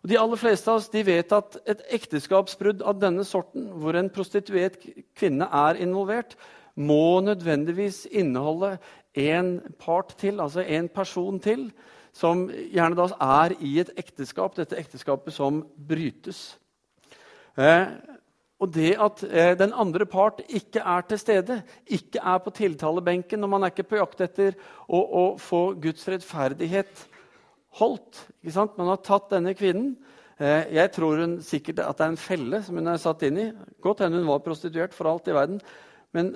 Og 0.02 0.10
De 0.10 0.18
aller 0.20 0.38
fleste 0.38 0.70
av 0.70 0.82
oss 0.82 0.90
vet 0.92 1.32
at 1.34 1.56
et 1.66 1.82
ekteskapsbrudd 1.98 2.84
av 2.86 3.00
denne 3.00 3.24
sorten, 3.26 3.70
hvor 3.80 3.96
en 3.98 4.10
prostituert 4.12 4.78
kvinne 5.18 5.48
er 5.50 5.80
involvert, 5.82 6.36
må 6.76 7.18
nødvendigvis 7.24 8.04
inneholde 8.12 8.76
en 9.16 9.56
part 9.80 10.12
til, 10.20 10.38
altså 10.44 10.60
en 10.62 10.88
person 10.92 11.40
til, 11.40 11.70
som 12.16 12.46
gjerne 12.48 12.96
da 12.96 13.10
er 13.44 13.56
i 13.60 13.76
et 13.82 13.92
ekteskap, 14.00 14.54
dette 14.56 14.78
ekteskapet 14.80 15.34
som 15.36 15.60
brytes. 15.76 16.56
Eh, 17.60 17.90
og 18.56 18.72
det 18.72 18.94
at 19.02 19.20
eh, 19.28 19.52
den 19.58 19.74
andre 19.76 20.06
part 20.08 20.40
ikke 20.48 20.80
er 20.80 21.04
til 21.08 21.20
stede, 21.20 21.58
ikke 21.84 22.22
er 22.24 22.40
på 22.40 22.54
tiltalebenken, 22.56 23.44
og 23.44 23.52
man 23.52 23.66
er 23.66 23.74
ikke 23.74 23.90
på 23.90 24.00
jakt 24.00 24.24
etter 24.24 24.56
å, 24.88 24.96
å 24.96 25.24
få 25.40 25.74
Guds 25.82 26.08
rettferdighet 26.08 27.04
holdt. 27.82 28.22
Man 28.78 28.88
har 28.94 29.02
tatt 29.04 29.28
denne 29.34 29.52
kvinnen. 29.56 29.92
Eh, 30.40 30.72
jeg 30.78 30.92
tror 30.96 31.20
hun 31.20 31.38
sikkert 31.44 31.84
at 31.84 32.00
det 32.00 32.06
er 32.06 32.14
en 32.14 32.20
felle 32.20 32.62
som 32.64 32.80
hun 32.80 32.92
er 32.92 33.02
satt 33.02 33.26
inn 33.28 33.42
i. 33.44 33.50
Godt 33.84 34.06
hende 34.06 34.22
hun 34.22 34.32
var 34.32 34.44
prostituert, 34.44 34.96
for 34.96 35.12
alt 35.12 35.28
i 35.28 35.36
verden. 35.36 35.60
Men 36.16 36.32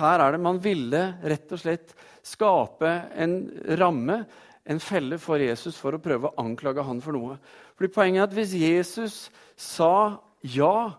her 0.00 0.22
er 0.24 0.34
det 0.34 0.42
man 0.42 0.58
ville 0.62 1.04
rett 1.22 1.54
og 1.54 1.62
slett 1.62 1.94
skape 2.26 2.90
en 3.14 3.44
ramme, 3.78 4.24
en 4.64 4.80
felle 4.80 5.18
for 5.18 5.40
Jesus, 5.40 5.78
for 5.78 5.96
å 5.96 6.02
prøve 6.02 6.28
å 6.28 6.42
anklage 6.42 6.84
han 6.84 7.00
for 7.02 7.16
noe. 7.16 7.38
Fordi 7.78 7.92
Poenget 7.94 8.20
er 8.20 8.28
at 8.28 8.36
hvis 8.36 8.56
Jesus 8.58 9.16
sa 9.56 10.20
ja, 10.42 10.98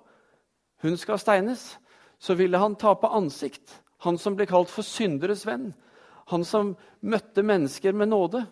hun 0.81 0.97
skal 0.97 1.21
steines, 1.21 1.75
så 2.21 2.35
ville 2.37 2.59
han 2.61 2.77
tape 2.79 3.09
ansikt. 3.09 3.81
Han 4.05 4.17
som 4.17 4.35
ble 4.37 4.47
kalt 4.49 4.69
for 4.69 4.85
synderes 4.85 5.45
venn. 5.45 5.71
Han 6.33 6.45
som 6.47 6.75
møtte 7.01 7.43
mennesker 7.45 7.93
med 7.97 8.11
nåde 8.11 8.45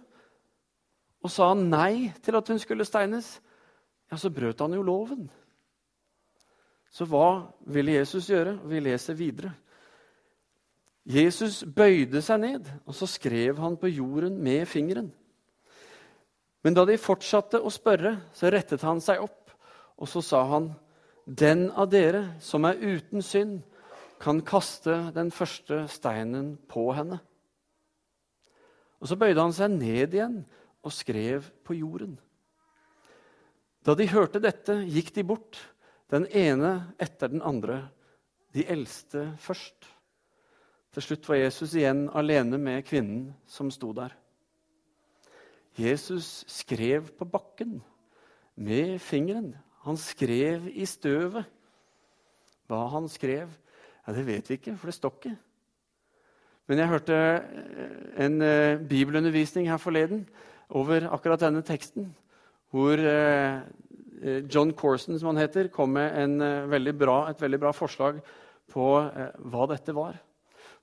og 1.19 1.31
sa 1.31 1.49
han 1.51 1.67
nei 1.71 2.09
til 2.23 2.37
at 2.39 2.47
hun 2.47 2.59
skulle 2.61 2.87
steines, 2.87 3.37
ja, 4.09 4.17
så 4.17 4.31
brøt 4.31 4.61
han 4.63 4.73
jo 4.73 4.85
loven. 4.85 5.27
Så 6.89 7.05
hva 7.05 7.51
ville 7.69 7.97
Jesus 7.99 8.29
gjøre? 8.31 8.55
Vi 8.65 8.79
leser 8.81 9.17
videre. 9.19 9.51
Jesus 11.09 11.63
bøyde 11.65 12.21
seg 12.21 12.41
ned, 12.43 12.67
og 12.85 12.93
så 12.93 13.07
skrev 13.09 13.57
han 13.57 13.79
på 13.81 13.89
jorden 13.89 14.35
med 14.45 14.67
fingeren. 14.69 15.09
Men 16.61 16.75
da 16.75 16.83
de 16.85 16.99
fortsatte 17.01 17.61
å 17.63 17.71
spørre, 17.73 18.13
så 18.35 18.51
rettet 18.53 18.83
han 18.85 19.01
seg 19.01 19.23
opp, 19.23 19.49
og 19.97 20.07
så 20.07 20.21
sa 20.21 20.43
han, 20.51 20.75
'Den 21.25 21.71
av 21.71 21.89
dere 21.89 22.35
som 22.39 22.65
er 22.65 22.77
uten 22.77 23.21
synd, 23.21 23.61
kan 24.19 24.41
kaste 24.41 25.11
den 25.13 25.31
første 25.31 25.87
steinen 25.87 26.57
på 26.67 26.93
henne.' 26.93 27.19
Og 29.01 29.07
Så 29.07 29.15
bøyde 29.15 29.41
han 29.41 29.53
seg 29.53 29.71
ned 29.71 30.13
igjen 30.13 30.45
og 30.83 30.91
skrev 30.91 31.43
på 31.63 31.73
jorden. 31.73 32.19
Da 33.85 33.95
de 33.95 34.07
hørte 34.07 34.39
dette, 34.39 34.73
gikk 34.85 35.13
de 35.15 35.23
bort, 35.23 35.57
den 36.11 36.27
ene 36.27 36.93
etter 36.99 37.27
den 37.27 37.41
andre, 37.41 37.89
de 38.53 38.65
eldste 38.65 39.37
først. 39.37 39.98
Til 40.99 41.13
slutt 41.13 41.29
var 41.31 41.37
Jesus 41.39 41.73
igjen 41.79 41.99
alene 42.11 42.57
med 42.59 42.83
kvinnen 42.83 43.29
som 43.47 43.69
sto 43.71 43.93
der. 43.95 44.11
Jesus 45.79 46.43
skrev 46.51 47.07
på 47.15 47.23
bakken 47.23 47.77
med 48.59 48.97
fingeren. 48.99 49.53
Han 49.87 49.95
skrev 49.95 50.67
i 50.67 50.83
støvet. 50.83 51.47
Hva 52.67 52.81
han 52.91 53.07
skrev, 53.07 53.47
ja, 54.03 54.11
det 54.11 54.27
vet 54.27 54.51
vi 54.51 54.59
ikke, 54.59 54.75
for 54.75 54.91
det 54.91 54.97
står 54.99 55.15
ikke. 55.15 55.33
Men 56.67 56.83
jeg 56.83 56.91
hørte 56.91 57.23
en 58.19 58.41
eh, 58.43 58.83
bibelundervisning 58.91 59.71
her 59.71 59.79
forleden 59.79 60.27
over 60.67 61.07
akkurat 61.07 61.47
denne 61.47 61.63
teksten, 61.63 62.11
hvor 62.75 62.99
eh, 62.99 63.63
eh, 64.19 64.43
John 64.51 64.75
Corson, 64.75 65.15
som 65.15 65.31
han 65.31 65.45
heter, 65.47 65.71
kom 65.71 65.95
med 65.95 66.43
veldig 66.67 66.99
bra, 66.99 67.21
et 67.29 67.39
veldig 67.39 67.67
bra 67.69 67.71
forslag 67.71 68.19
på 68.67 68.97
eh, 69.07 69.37
hva 69.47 69.71
dette 69.71 69.95
var. 69.95 70.25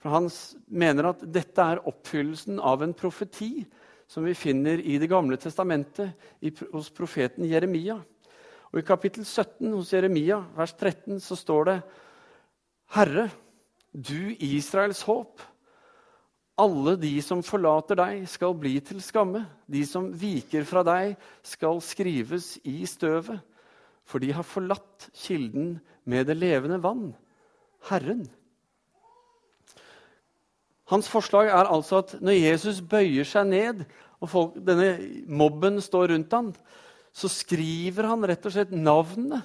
For 0.02 0.12
han 0.12 0.28
mener 0.68 1.10
at 1.10 1.24
dette 1.32 1.62
er 1.62 1.82
oppfyllelsen 1.88 2.60
av 2.60 2.84
en 2.84 2.94
profeti 2.96 3.64
som 4.06 4.26
vi 4.26 4.36
finner 4.38 4.78
i 4.78 4.98
Det 5.02 5.08
gamle 5.10 5.38
testamentet 5.40 6.12
hos 6.72 6.92
profeten 6.94 7.46
Jeremia. 7.48 7.98
Og 8.72 8.80
I 8.82 8.86
kapittel 8.86 9.24
17 9.24 9.72
hos 9.72 9.92
Jeremia, 9.94 10.42
vers 10.56 10.74
13, 10.76 11.18
så 11.22 11.36
står 11.38 11.68
det 11.70 11.76
Herre, 12.94 13.28
du 13.90 14.36
Israels 14.38 15.02
håp. 15.08 15.40
Alle 16.56 16.94
de 17.00 17.12
som 17.24 17.42
forlater 17.44 17.98
deg, 17.98 18.24
skal 18.28 18.54
bli 18.56 18.78
til 18.84 19.02
skamme. 19.04 19.42
De 19.68 19.82
som 19.88 20.08
viker 20.12 20.64
fra 20.68 20.84
deg, 20.86 21.16
skal 21.44 21.82
skrives 21.84 22.54
i 22.64 22.78
støvet. 22.88 23.40
For 24.06 24.22
de 24.22 24.30
har 24.36 24.46
forlatt 24.46 25.08
kilden 25.16 25.78
med 26.06 26.28
det 26.30 26.36
levende 26.38 26.78
vann, 26.82 27.10
Herren. 27.88 28.26
Hans 30.86 31.08
forslag 31.10 31.50
er 31.50 31.66
altså 31.66 32.00
at 32.04 32.14
når 32.22 32.38
Jesus 32.38 32.80
bøyer 32.80 33.26
seg 33.26 33.48
ned, 33.50 33.82
og 34.22 34.30
folk, 34.30 34.56
denne 34.64 34.94
mobben 35.28 35.80
står 35.82 36.12
rundt 36.14 36.32
ham, 36.32 36.52
så 37.16 37.28
skriver 37.32 38.06
han 38.10 38.24
rett 38.28 38.46
og 38.46 38.54
slett 38.54 38.72
navnene 38.74 39.42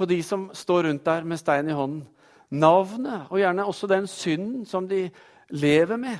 på 0.00 0.06
de 0.08 0.22
som 0.24 0.46
står 0.56 0.86
rundt 0.88 1.04
der 1.04 1.26
med 1.28 1.40
stein 1.40 1.68
i 1.68 1.76
hånden. 1.76 2.06
Navnet, 2.50 3.26
og 3.28 3.38
gjerne 3.38 3.66
også 3.68 3.86
den 3.90 4.06
synden 4.10 4.64
som 4.66 4.88
de 4.88 5.04
lever 5.52 5.98
med, 6.00 6.16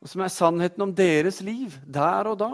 og 0.00 0.08
som 0.10 0.24
er 0.24 0.32
sannheten 0.32 0.82
om 0.82 0.94
deres 0.96 1.42
liv 1.44 1.74
der 1.84 2.30
og 2.30 2.38
da. 2.40 2.50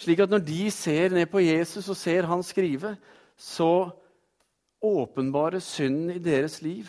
Slik 0.00 0.22
at 0.22 0.30
når 0.30 0.42
de 0.46 0.70
ser 0.70 1.12
ned 1.14 1.26
på 1.30 1.42
Jesus 1.42 1.90
og 1.90 1.98
ser 1.98 2.26
han 2.30 2.42
skrive, 2.46 2.96
så 3.36 3.90
åpenbares 4.82 5.66
synden 5.74 6.14
i 6.16 6.22
deres 6.22 6.62
liv. 6.62 6.86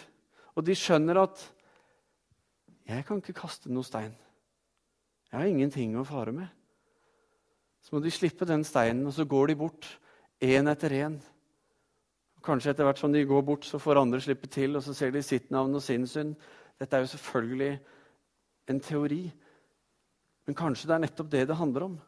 Og 0.56 0.66
de 0.66 0.76
skjønner 0.76 1.18
at 1.24 1.52
'jeg 2.88 3.06
kan 3.06 3.18
ikke 3.18 3.34
kaste 3.34 3.70
noen 3.70 3.84
stein'. 3.84 4.16
Jeg 5.32 5.40
har 5.40 5.48
ingenting 5.48 5.96
å 5.98 6.06
fare 6.06 6.32
med. 6.32 6.48
Så 7.82 7.96
må 7.96 8.04
de 8.04 8.12
slippe 8.12 8.46
den 8.46 8.64
steinen, 8.64 9.08
og 9.08 9.14
så 9.14 9.26
går 9.26 9.48
de 9.48 9.56
bort 9.56 10.00
én 10.42 10.70
etter 10.70 10.90
én. 10.90 11.20
Kanskje 12.44 12.70
etter 12.70 12.84
hvert 12.84 13.00
som 13.00 13.12
de 13.12 13.26
går 13.26 13.42
bort, 13.42 13.66
så 13.66 13.80
får 13.80 14.02
andre 14.02 14.22
slippe 14.22 14.48
til, 14.48 14.76
og 14.76 14.84
så 14.84 14.94
ser 14.94 15.12
de 15.12 15.22
sitt 15.24 15.52
navn 15.52 15.76
og 15.76 15.82
sin 15.82 16.08
synd. 16.08 16.36
Dette 16.80 16.96
er 16.96 17.00
jo 17.00 17.08
selvfølgelig 17.08 17.80
en 18.70 18.80
teori, 18.80 19.32
men 20.46 20.56
kanskje 20.56 20.88
det 20.88 20.96
er 20.96 21.04
nettopp 21.06 21.32
det 21.32 21.48
det 21.48 21.56
handler 21.56 21.84
om. 21.84 22.00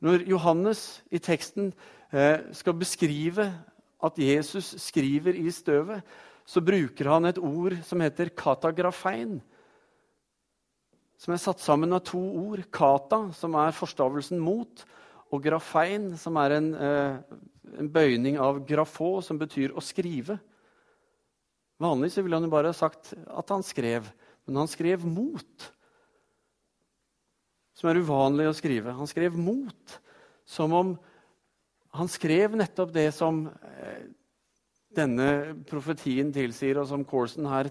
Når 0.00 0.26
Johannes 0.28 1.02
i 1.10 1.18
teksten 1.18 1.72
eh, 2.12 2.52
skal 2.52 2.74
beskrive 2.74 3.46
at 4.04 4.18
Jesus 4.18 4.74
skriver 4.82 5.34
i 5.34 5.50
støvet, 5.50 6.02
så 6.46 6.62
bruker 6.62 7.10
han 7.10 7.26
et 7.26 7.40
ord 7.42 7.74
som 7.86 8.02
heter 8.04 8.30
katagrafein. 8.30 9.40
Som 11.18 11.34
er 11.34 11.42
satt 11.42 11.62
sammen 11.64 11.96
av 11.96 12.04
to 12.06 12.20
ord. 12.20 12.62
Kata, 12.70 13.32
som 13.34 13.56
er 13.58 13.74
forstavelsen 13.74 14.38
mot, 14.42 14.84
og 15.34 15.42
grafein, 15.42 16.12
som 16.20 16.36
er 16.38 16.56
en, 16.58 16.74
eh, 16.74 17.18
en 17.80 17.88
bøyning 17.90 18.38
av 18.38 18.60
grafå, 18.66 19.22
som 19.24 19.38
betyr 19.38 19.74
å 19.74 19.82
skrive. 19.82 20.38
Vanligvis 21.82 22.22
ville 22.22 22.36
han 22.36 22.46
jo 22.46 22.50
bare 22.50 22.72
sagt 22.72 23.12
at 23.26 23.48
han 23.48 23.62
skrev, 23.62 24.06
men 24.46 24.56
han 24.56 24.68
skrev 24.68 25.04
mot. 25.04 25.72
Som 27.74 27.90
er 27.90 28.00
uvanlig 28.00 28.46
å 28.48 28.54
skrive. 28.56 28.94
Han 28.96 29.06
skrev 29.10 29.36
mot, 29.36 29.98
som 30.46 30.72
om 30.72 30.98
han 31.96 32.08
skrev 32.08 32.54
nettopp 32.56 32.92
det 32.92 33.10
som 33.16 33.46
eh, 33.48 34.04
denne 34.94 35.56
profetien 35.68 36.32
tilsier, 36.34 36.78
og 36.80 36.88
som 36.90 37.04
Corson 37.04 37.48
her 37.50 37.70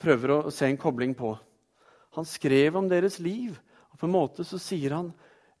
prøver 0.00 0.34
å 0.34 0.52
se 0.54 0.68
en 0.68 0.80
kobling 0.80 1.14
på. 1.16 1.34
Han 2.16 2.28
skrev 2.28 2.76
om 2.78 2.88
deres 2.88 3.18
liv, 3.20 3.56
og 3.92 4.00
på 4.00 4.08
en 4.08 4.14
måte 4.14 4.44
så 4.44 4.60
sier 4.60 4.94
han 4.96 5.10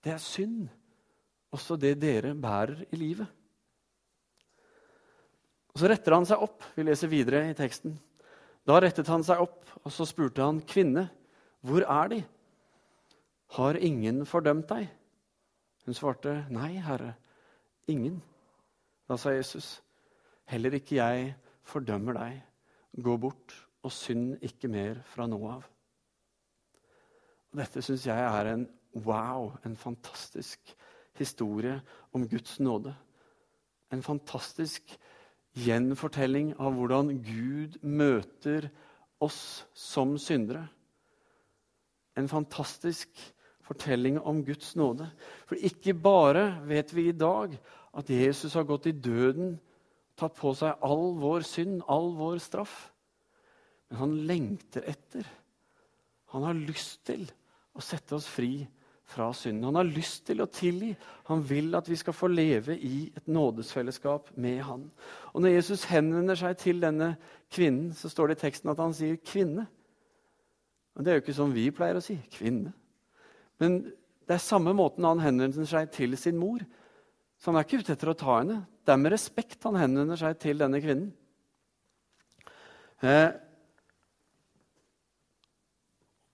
det 0.04 0.14
er 0.14 0.22
synd, 0.22 0.68
også 1.52 1.76
det 1.80 1.96
dere 2.00 2.34
bærer 2.38 2.84
i 2.90 3.00
livet. 3.00 3.26
Og 5.74 5.80
Så 5.80 5.90
retter 5.90 6.14
han 6.14 6.24
seg 6.24 6.40
opp. 6.40 6.62
Vi 6.72 6.86
leser 6.86 7.10
videre 7.12 7.42
i 7.50 7.56
teksten. 7.56 7.98
Da 8.64 8.78
rettet 8.80 9.08
han 9.12 9.24
seg 9.26 9.42
opp, 9.44 9.66
og 9.84 9.92
så 9.92 10.06
spurte 10.08 10.42
han, 10.42 10.60
'Kvinne, 10.60 11.10
hvor 11.60 11.84
er 11.84 12.08
De?' 12.08 12.24
'Har 13.52 13.76
ingen 13.76 14.24
fordømt 14.26 14.68
deg?' 14.68 14.88
Hun 15.84 15.94
svarte, 15.94 16.46
'Nei, 16.50 16.80
Herre, 16.80 17.14
ingen.' 17.86 18.22
Da 19.08 19.16
sa 19.16 19.30
Jesus, 19.30 19.82
Heller 20.46 20.76
ikke 20.78 21.00
jeg 21.00 21.32
fordømmer 21.66 22.16
deg. 22.18 22.36
Gå 23.02 23.16
bort 23.20 23.54
og 23.84 23.92
synd 23.92 24.36
ikke 24.44 24.70
mer 24.70 25.00
fra 25.10 25.26
nå 25.30 25.40
av. 25.50 25.66
Dette 27.56 27.82
syns 27.84 28.04
jeg 28.06 28.20
er 28.20 28.52
en 28.52 28.66
wow, 29.06 29.50
en 29.64 29.76
fantastisk 29.78 30.74
historie 31.16 31.78
om 32.14 32.26
Guds 32.28 32.58
nåde. 32.60 32.92
En 33.92 34.02
fantastisk 34.04 34.92
gjenfortelling 35.56 36.52
av 36.60 36.74
hvordan 36.76 37.14
Gud 37.24 37.78
møter 37.82 38.68
oss 39.22 39.64
som 39.72 40.16
syndere. 40.20 40.66
En 42.16 42.28
fantastisk 42.28 43.08
fortelling 43.66 44.18
om 44.20 44.42
Guds 44.44 44.74
nåde. 44.76 45.08
For 45.48 45.58
ikke 45.58 45.94
bare 45.94 46.60
vet 46.68 46.92
vi 46.94 47.08
i 47.08 47.16
dag 47.16 47.56
at 47.96 48.10
Jesus 48.12 48.54
har 48.54 48.68
gått 48.68 48.90
i 48.90 48.94
døden 48.96 49.56
tatt 50.16 50.36
på 50.38 50.52
seg 50.56 50.84
all 50.84 51.10
vår 51.20 51.44
synd, 51.46 51.82
all 51.92 52.12
vår 52.16 52.38
straff. 52.42 52.76
Men 53.90 54.00
han 54.00 54.14
lengter 54.28 54.86
etter. 54.90 55.26
Han 56.34 56.46
har 56.46 56.58
lyst 56.58 57.04
til 57.06 57.26
å 57.76 57.84
sette 57.84 58.16
oss 58.16 58.26
fri 58.30 58.66
fra 59.06 59.28
synden. 59.36 59.68
Han 59.68 59.78
har 59.78 59.86
lyst 59.86 60.24
til 60.26 60.42
å 60.42 60.48
tilgi. 60.50 60.90
Han 61.28 61.44
vil 61.46 61.74
at 61.78 61.88
vi 61.88 61.98
skal 62.00 62.16
få 62.16 62.30
leve 62.32 62.74
i 62.74 63.06
et 63.16 63.28
nådesfellesskap 63.30 64.32
med 64.36 64.62
han. 64.66 64.88
Og 65.32 65.42
Når 65.42 65.54
Jesus 65.54 65.84
henvender 65.92 66.38
seg 66.38 66.56
til 66.58 66.82
denne 66.82 67.14
kvinnen, 67.52 67.92
så 67.94 68.10
står 68.10 68.32
det 68.32 68.38
i 68.38 68.44
teksten 68.46 68.72
at 68.72 68.82
han 68.82 68.94
sier 68.94 69.16
'kvinne'. 69.16 69.66
Men 70.94 71.04
Det 71.04 71.10
er 71.10 71.14
jo 71.14 71.22
ikke 71.22 71.38
sånn 71.38 71.54
vi 71.54 71.70
pleier 71.70 71.96
å 71.96 72.02
si. 72.02 72.18
Kvinne. 72.32 72.72
Men 73.60 73.92
det 74.26 74.34
er 74.34 74.42
samme 74.42 74.72
måten 74.72 75.04
han 75.04 75.20
henvender 75.20 75.64
seg 75.64 75.90
til 75.92 76.16
sin 76.16 76.38
mor. 76.38 76.58
Så 77.38 77.50
han 77.50 77.58
er 77.60 77.66
ikke 77.66 77.82
ute 77.82 77.94
etter 77.94 78.10
å 78.12 78.18
ta 78.18 78.38
henne. 78.40 78.60
Det 78.86 78.94
er 78.94 79.00
med 79.00 79.12
respekt 79.12 79.64
han 79.66 79.78
henvender 79.78 80.18
seg 80.20 80.38
til 80.42 80.60
denne 80.62 80.80
kvinnen. 80.82 81.10
Eh, 83.04 83.28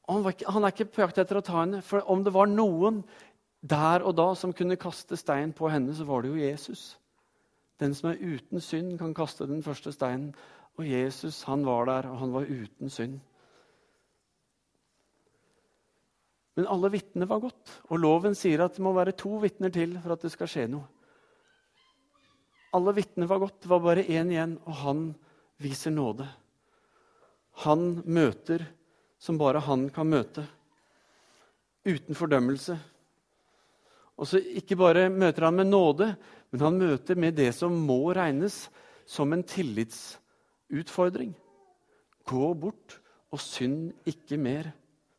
han, 0.09 0.27
ikke, 0.29 0.49
han, 0.53 0.65
er 0.65 0.75
ikke 0.75 0.91
på 0.93 1.03
jakt 1.05 1.21
etter 1.23 1.41
å 1.41 1.45
ta 1.45 1.61
henne. 1.63 1.83
For 1.87 2.05
om 2.13 2.25
det 2.25 2.35
var 2.35 2.51
noen 2.51 3.03
der 3.63 4.03
og 4.07 4.17
da 4.19 4.33
som 4.39 4.55
kunne 4.55 4.79
kaste 4.81 5.17
stein 5.19 5.55
på 5.57 5.71
henne, 5.71 5.95
så 5.95 6.07
var 6.07 6.23
det 6.23 6.33
jo 6.33 6.43
Jesus. 6.43 6.85
Den 7.83 7.95
som 7.99 8.11
er 8.11 8.23
uten 8.23 8.63
synd, 8.63 8.97
kan 9.01 9.15
kaste 9.15 9.49
den 9.51 9.63
første 9.65 9.95
steinen. 9.95 10.33
Og 10.79 10.89
Jesus 10.89 11.43
han 11.49 11.67
var 11.67 11.87
der, 11.91 12.09
og 12.11 12.19
han 12.23 12.33
var 12.35 12.49
uten 12.49 12.91
synd. 12.91 13.21
Men 16.57 16.69
alle 16.69 16.91
vitner 16.93 17.29
var 17.29 17.41
godt, 17.41 17.71
og 17.89 18.01
loven 18.03 18.35
sier 18.37 18.61
at 18.65 18.77
det 18.77 18.85
må 18.85 18.93
være 18.93 19.15
to 19.17 19.39
vitner 19.41 19.73
til 19.73 19.95
for 20.03 20.15
at 20.15 20.25
det 20.25 20.33
skal 20.35 20.51
skje 20.51 20.67
noe. 20.69 20.85
Alle 22.77 22.93
vitner 22.97 23.29
var 23.29 23.41
godt. 23.41 23.61
Det 23.65 23.71
var 23.73 23.83
bare 23.85 24.05
én 24.05 24.31
igjen, 24.33 24.57
og 24.65 24.77
han 24.81 25.03
viser 25.61 25.93
nåde. 25.93 26.27
Han 27.65 28.03
møter 28.09 28.65
som 29.21 29.39
bare 29.41 29.61
han 29.65 29.87
kan 29.93 30.09
møte. 30.09 30.45
Uten 31.85 32.17
fordømmelse. 32.17 32.79
Og 34.17 34.29
så 34.29 34.41
Ikke 34.41 34.77
bare 34.77 35.09
møter 35.11 35.49
han 35.49 35.57
med 35.57 35.71
nåde, 35.71 36.17
men 36.51 36.61
han 36.61 36.79
møter 36.79 37.17
med 37.17 37.37
det 37.37 37.53
som 37.57 37.73
må 37.73 38.13
regnes 38.15 38.69
som 39.07 39.33
en 39.33 39.43
tillitsutfordring. 39.43 41.33
Gå 42.25 42.55
bort 42.55 43.01
og 43.33 43.41
synd 43.41 43.93
ikke 44.07 44.39
mer 44.39 44.73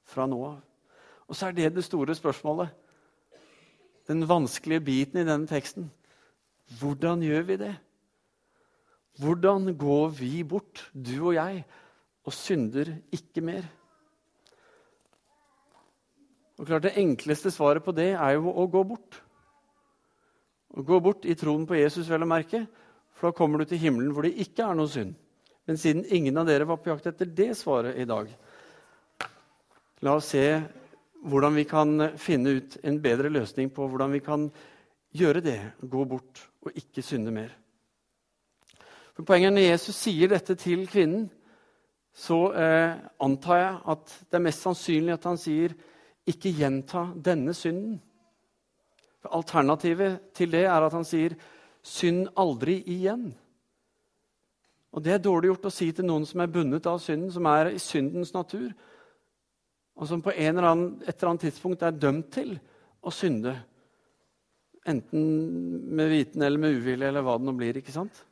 fra 0.06 0.26
nå 0.30 0.40
av. 0.46 0.62
Og 1.28 1.36
så 1.36 1.48
er 1.48 1.58
det 1.58 1.76
det 1.76 1.86
store 1.86 2.16
spørsmålet. 2.16 2.70
Den 4.08 4.28
vanskelige 4.28 4.84
biten 4.84 5.22
i 5.22 5.28
denne 5.28 5.48
teksten. 5.48 5.92
Hvordan 6.80 7.24
gjør 7.24 7.48
vi 7.48 7.58
det? 7.62 7.76
Hvordan 9.20 9.78
går 9.78 10.08
vi 10.18 10.44
bort, 10.44 10.90
du 10.94 11.28
og 11.28 11.36
jeg, 11.36 11.64
og 12.26 12.34
synder 12.34 12.96
ikke 13.14 13.42
mer? 13.42 13.68
Og 16.58 16.66
klart 16.66 16.84
Det 16.84 16.98
enkleste 16.98 17.52
svaret 17.52 17.84
på 17.84 17.92
det 17.92 18.14
er 18.14 18.38
jo 18.38 18.50
å 18.50 18.68
gå 18.68 18.84
bort. 18.84 19.22
Å 20.74 20.82
gå 20.82 21.00
bort 21.00 21.26
i 21.26 21.36
troen 21.38 21.68
på 21.70 21.78
Jesus, 21.78 22.10
vel 22.10 22.26
å 22.26 22.30
merke, 22.30 22.66
for 23.14 23.30
da 23.30 23.38
kommer 23.38 23.62
du 23.62 23.70
til 23.70 23.82
himmelen 23.82 24.14
hvor 24.14 24.26
det 24.26 24.34
ikke 24.42 24.66
er 24.66 24.78
noe 24.78 24.90
synd. 24.90 25.14
Men 25.68 25.78
siden 25.78 26.06
ingen 26.10 26.38
av 26.38 26.48
dere 26.50 26.66
var 26.68 26.80
på 26.82 26.90
jakt 26.90 27.12
etter 27.12 27.30
det 27.30 27.54
svaret 27.56 28.00
i 28.02 28.08
dag, 28.10 28.32
la 30.04 30.16
oss 30.18 30.34
se 30.34 30.48
hvordan 31.24 31.56
vi 31.56 31.64
kan 31.68 32.10
finne 32.20 32.58
ut 32.60 32.78
en 32.84 33.00
bedre 33.02 33.32
løsning 33.32 33.72
på 33.74 33.88
hvordan 33.88 34.12
vi 34.12 34.22
kan 34.24 34.48
gjøre 35.14 35.44
det, 35.46 35.60
gå 35.80 36.06
bort 36.10 36.42
og 36.66 36.76
ikke 36.76 37.04
synde 37.06 37.32
mer. 37.32 37.54
For 39.14 39.26
Poenget 39.28 39.52
er 39.52 39.56
når 39.56 39.68
Jesus 39.68 39.96
sier 39.96 40.32
dette 40.32 40.56
til 40.60 40.88
kvinnen, 40.90 41.28
så 42.14 42.40
eh, 42.54 42.96
antar 43.26 43.60
jeg 43.60 43.76
at 43.94 44.16
det 44.30 44.38
er 44.38 44.46
mest 44.48 44.66
sannsynlig 44.66 45.14
at 45.16 45.30
han 45.30 45.38
sier, 45.38 45.74
'Ikke 46.24 46.54
gjenta 46.56 47.10
denne 47.26 47.54
synden'. 47.54 48.00
For 49.20 49.36
Alternativet 49.36 50.20
til 50.34 50.52
det 50.52 50.66
er 50.66 50.82
at 50.82 50.94
han 50.94 51.04
sier, 51.04 51.36
'Synd 51.84 52.28
aldri 52.38 52.84
igjen'. 52.88 53.34
Og 54.94 55.04
Det 55.04 55.14
er 55.14 55.18
dårlig 55.18 55.48
gjort 55.50 55.66
å 55.66 55.70
si 55.72 55.92
til 55.92 56.06
noen 56.06 56.26
som 56.26 56.40
er 56.40 56.48
bundet 56.48 56.86
av 56.86 57.00
synden, 57.00 57.32
som 57.32 57.46
er 57.46 57.66
i 57.74 57.80
syndens 57.80 58.34
natur, 58.34 58.74
og 59.94 60.10
som 60.10 60.22
på 60.26 60.34
eller 60.34 60.66
annen, 60.66 60.96
et 61.06 61.14
eller 61.14 61.34
annet 61.34 61.46
tidspunkt 61.48 61.84
er 61.86 61.96
dømt 61.96 62.32
til 62.34 62.56
å 63.04 63.12
synde. 63.14 63.54
Enten 64.90 65.26
med 65.96 66.10
viten 66.12 66.42
eller 66.44 66.60
med 66.60 66.80
uvilje, 66.80 67.08
eller 67.08 67.24
hva 67.24 67.38
det 67.38 67.48
nå 67.48 67.54
blir. 67.58 67.78
ikke 67.78 67.94
sant? 67.94 68.24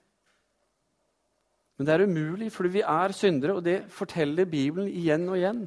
Men 1.77 1.87
det 1.87 1.93
er 1.93 2.05
umulig, 2.05 2.51
fordi 2.53 2.73
vi 2.77 2.81
er 2.85 3.13
syndere, 3.15 3.55
og 3.57 3.63
det 3.65 3.77
forteller 3.93 4.49
Bibelen 4.49 4.89
igjen 4.89 5.29
og 5.29 5.37
igjen. 5.37 5.63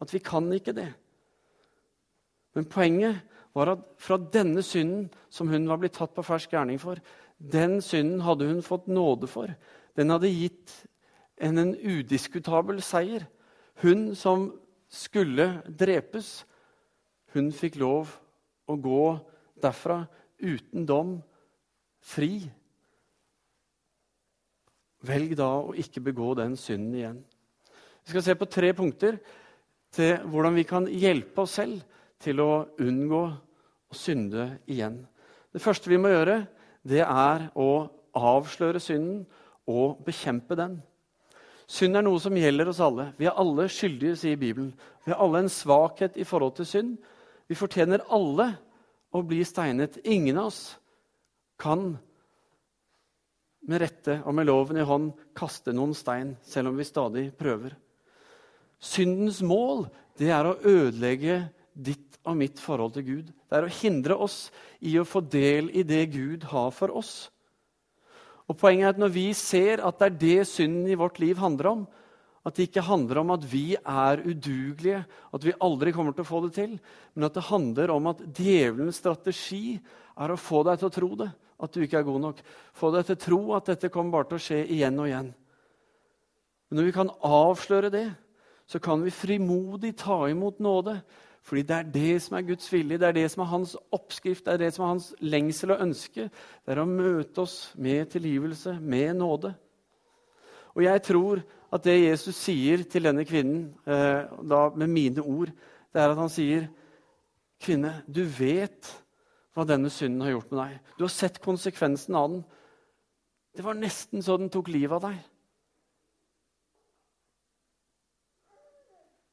At 0.00 0.12
vi 0.14 0.20
kan 0.22 0.46
ikke 0.54 0.76
det. 0.76 0.90
Men 2.54 2.68
poenget 2.70 3.18
var 3.56 3.72
at 3.72 3.82
fra 3.98 4.18
denne 4.32 4.62
synden 4.62 5.08
som 5.30 5.48
hun 5.50 5.66
var 5.68 5.80
blitt 5.80 5.96
tatt 5.98 6.14
på 6.14 6.24
fersk 6.26 6.54
gjerning 6.54 6.78
for, 6.80 7.00
den 7.38 7.80
synden 7.82 8.22
hadde 8.26 8.46
hun 8.48 8.62
fått 8.62 8.86
nåde 8.90 9.28
for. 9.30 9.50
Den 9.96 10.10
hadde 10.14 10.30
gitt 10.30 10.72
henne 11.40 11.66
en 11.66 11.74
udiskutabel 11.74 12.80
seier. 12.82 13.26
Hun 13.82 14.14
som 14.18 14.50
skulle 14.88 15.62
drepes, 15.68 16.42
hun 17.34 17.50
fikk 17.52 17.76
lov 17.80 18.12
å 18.68 18.76
gå 18.80 19.02
derfra 19.60 20.02
uten 20.40 20.86
dom, 20.88 21.18
fri. 22.00 22.40
Velg 25.04 25.34
da 25.38 25.50
å 25.60 25.74
ikke 25.78 26.02
begå 26.04 26.32
den 26.38 26.56
synden 26.58 26.96
igjen. 26.96 27.20
Vi 28.04 28.14
skal 28.14 28.24
se 28.24 28.38
på 28.40 28.48
tre 28.48 28.72
punkter 28.72 29.18
til 29.94 30.16
hvordan 30.30 30.56
vi 30.56 30.64
kan 30.68 30.88
hjelpe 30.88 31.44
oss 31.44 31.58
selv 31.58 31.82
til 32.22 32.40
å 32.42 32.64
unngå 32.80 33.22
å 33.28 33.96
synde 33.96 34.50
igjen. 34.68 35.02
Det 35.52 35.62
første 35.62 35.90
vi 35.90 36.00
må 36.00 36.10
gjøre, 36.12 36.42
det 36.82 37.04
er 37.04 37.48
å 37.58 37.88
avsløre 38.16 38.80
synden 38.82 39.24
og 39.68 40.00
bekjempe 40.06 40.56
den. 40.58 40.78
Synd 41.68 41.98
er 42.00 42.04
noe 42.06 42.20
som 42.22 42.36
gjelder 42.36 42.70
oss 42.70 42.80
alle. 42.80 43.10
Vi 43.20 43.28
er 43.28 43.36
alle 43.36 43.66
skyldige, 43.68 44.16
sier 44.16 44.40
Bibelen. 44.40 44.70
Vi 45.04 45.12
har 45.12 45.20
alle 45.20 45.44
en 45.44 45.52
svakhet 45.52 46.16
i 46.16 46.24
forhold 46.24 46.56
til 46.56 46.68
synd. 46.68 46.94
Vi 47.48 47.56
fortjener 47.58 48.06
alle 48.12 48.54
å 49.12 49.20
bli 49.24 49.42
steinet. 49.44 50.00
Ingen 50.08 50.40
av 50.40 50.48
oss 50.48 50.62
kan 51.60 51.90
med 53.68 53.82
rette 53.82 54.20
og 54.24 54.32
med 54.38 54.48
loven 54.48 54.80
i 54.80 54.86
hånd 54.86 55.12
kaste 55.36 55.74
noen 55.76 55.92
stein, 55.96 56.36
selv 56.40 56.72
om 56.72 56.78
vi 56.78 56.88
stadig 56.88 57.28
prøver. 57.36 57.76
Syndens 58.80 59.42
mål 59.44 59.88
det 60.18 60.30
er 60.32 60.48
å 60.48 60.58
ødelegge 60.62 61.42
ditt 61.74 62.16
og 62.24 62.38
mitt 62.38 62.60
forhold 62.62 62.94
til 62.96 63.06
Gud. 63.06 63.32
Det 63.48 63.58
er 63.58 63.66
å 63.66 63.76
hindre 63.80 64.16
oss 64.16 64.48
i 64.80 64.96
å 64.98 65.06
få 65.06 65.20
del 65.20 65.68
i 65.76 65.84
det 65.86 66.06
Gud 66.14 66.48
har 66.50 66.72
for 66.74 66.96
oss. 66.96 67.28
Og 68.48 68.56
Poenget 68.56 68.86
er 68.86 68.94
at 68.94 69.00
når 69.00 69.12
vi 69.12 69.28
ser 69.36 69.82
at 69.84 69.98
det 70.00 70.06
er 70.06 70.20
det 70.22 70.48
synden 70.48 70.88
i 70.88 70.96
vårt 70.98 71.18
liv 71.20 71.36
handler 71.36 71.72
om, 71.72 71.86
at 72.46 72.56
det 72.56 72.68
ikke 72.68 72.86
handler 72.86 73.20
om 73.20 73.32
at 73.34 73.42
vi 73.44 73.74
er 73.76 74.22
udugelige, 74.24 75.02
at 75.34 75.44
vi 75.44 75.56
aldri 75.60 75.92
kommer 75.92 76.14
til 76.16 76.24
å 76.24 76.28
få 76.30 76.40
det 76.46 76.54
til, 76.56 76.78
men 77.12 77.26
at 77.28 77.36
det 77.36 77.48
handler 77.50 77.92
om 77.92 78.08
at 78.08 78.22
djevelens 78.32 79.02
strategi 79.02 79.76
er 80.16 80.32
å 80.32 80.40
få 80.40 80.62
deg 80.64 80.80
til 80.80 80.88
å 80.88 80.94
tro 80.94 81.10
det 81.20 81.28
at 81.58 81.74
du 81.74 81.82
ikke 81.82 82.00
er 82.00 82.06
god 82.06 82.22
nok. 82.22 82.40
Få 82.76 82.92
deg 82.94 83.04
til 83.04 83.18
å 83.18 83.22
tro 83.24 83.40
at 83.58 83.68
dette 83.72 83.90
kommer 83.92 84.14
bare 84.14 84.30
til 84.30 84.38
å 84.38 84.44
skje 84.46 84.62
igjen 84.78 84.98
og 85.02 85.10
igjen. 85.10 85.30
Men 86.68 86.80
når 86.80 86.88
vi 86.88 86.94
kan 86.94 87.12
avsløre 87.24 87.90
det, 87.92 88.06
så 88.68 88.80
kan 88.84 89.02
vi 89.02 89.14
frimodig 89.14 89.94
ta 89.98 90.20
imot 90.30 90.60
nåde. 90.62 90.98
Fordi 91.42 91.62
det 91.62 91.76
er 91.76 91.92
det 91.92 92.22
som 92.22 92.36
er 92.36 92.46
Guds 92.48 92.72
vilje, 92.72 92.98
det 93.00 93.08
er 93.08 93.16
det 93.16 93.28
som 93.32 93.42
er 93.44 93.52
hans 93.52 93.76
oppskrift, 93.94 94.44
det 94.44 94.54
er 94.54 94.62
det 94.64 94.72
som 94.74 94.84
er 94.84 94.92
hans 94.92 95.08
lengsel 95.20 95.72
og 95.72 95.84
ønske. 95.86 96.28
Det 96.28 96.74
er 96.74 96.82
å 96.82 96.88
møte 96.88 97.44
oss 97.44 97.72
med 97.76 98.10
tilgivelse, 98.12 98.76
med 98.80 99.14
nåde. 99.16 99.54
Og 100.76 100.84
jeg 100.84 101.02
tror 101.02 101.42
at 101.72 101.84
det 101.84 101.96
Jesus 102.00 102.36
sier 102.36 102.84
til 102.88 103.08
denne 103.08 103.24
kvinnen, 103.28 103.74
eh, 103.86 104.28
da 104.48 104.68
med 104.76 104.92
mine 104.92 105.24
ord, 105.24 105.52
det 105.92 106.02
er 106.02 106.10
at 106.10 106.20
han 106.20 106.32
sier, 106.32 106.68
'Kvinne, 107.58 108.04
du 108.06 108.22
vet 108.22 108.86
hva 109.54 109.64
denne 109.66 109.90
synden 109.90 110.20
har 110.22 110.30
gjort 110.30 110.52
med 110.52 110.60
deg. 110.60 110.80
Du 110.98 111.04
har 111.04 111.10
sett 111.10 111.40
konsekvensen 111.42 112.14
av 112.14 112.30
den. 112.30 112.44
Det 113.56 113.64
var 113.64 113.74
nesten 113.74 114.22
så 114.22 114.36
den 114.38 114.50
tok 114.50 114.68
livet 114.68 114.94
av 114.94 115.10
deg. 115.10 115.18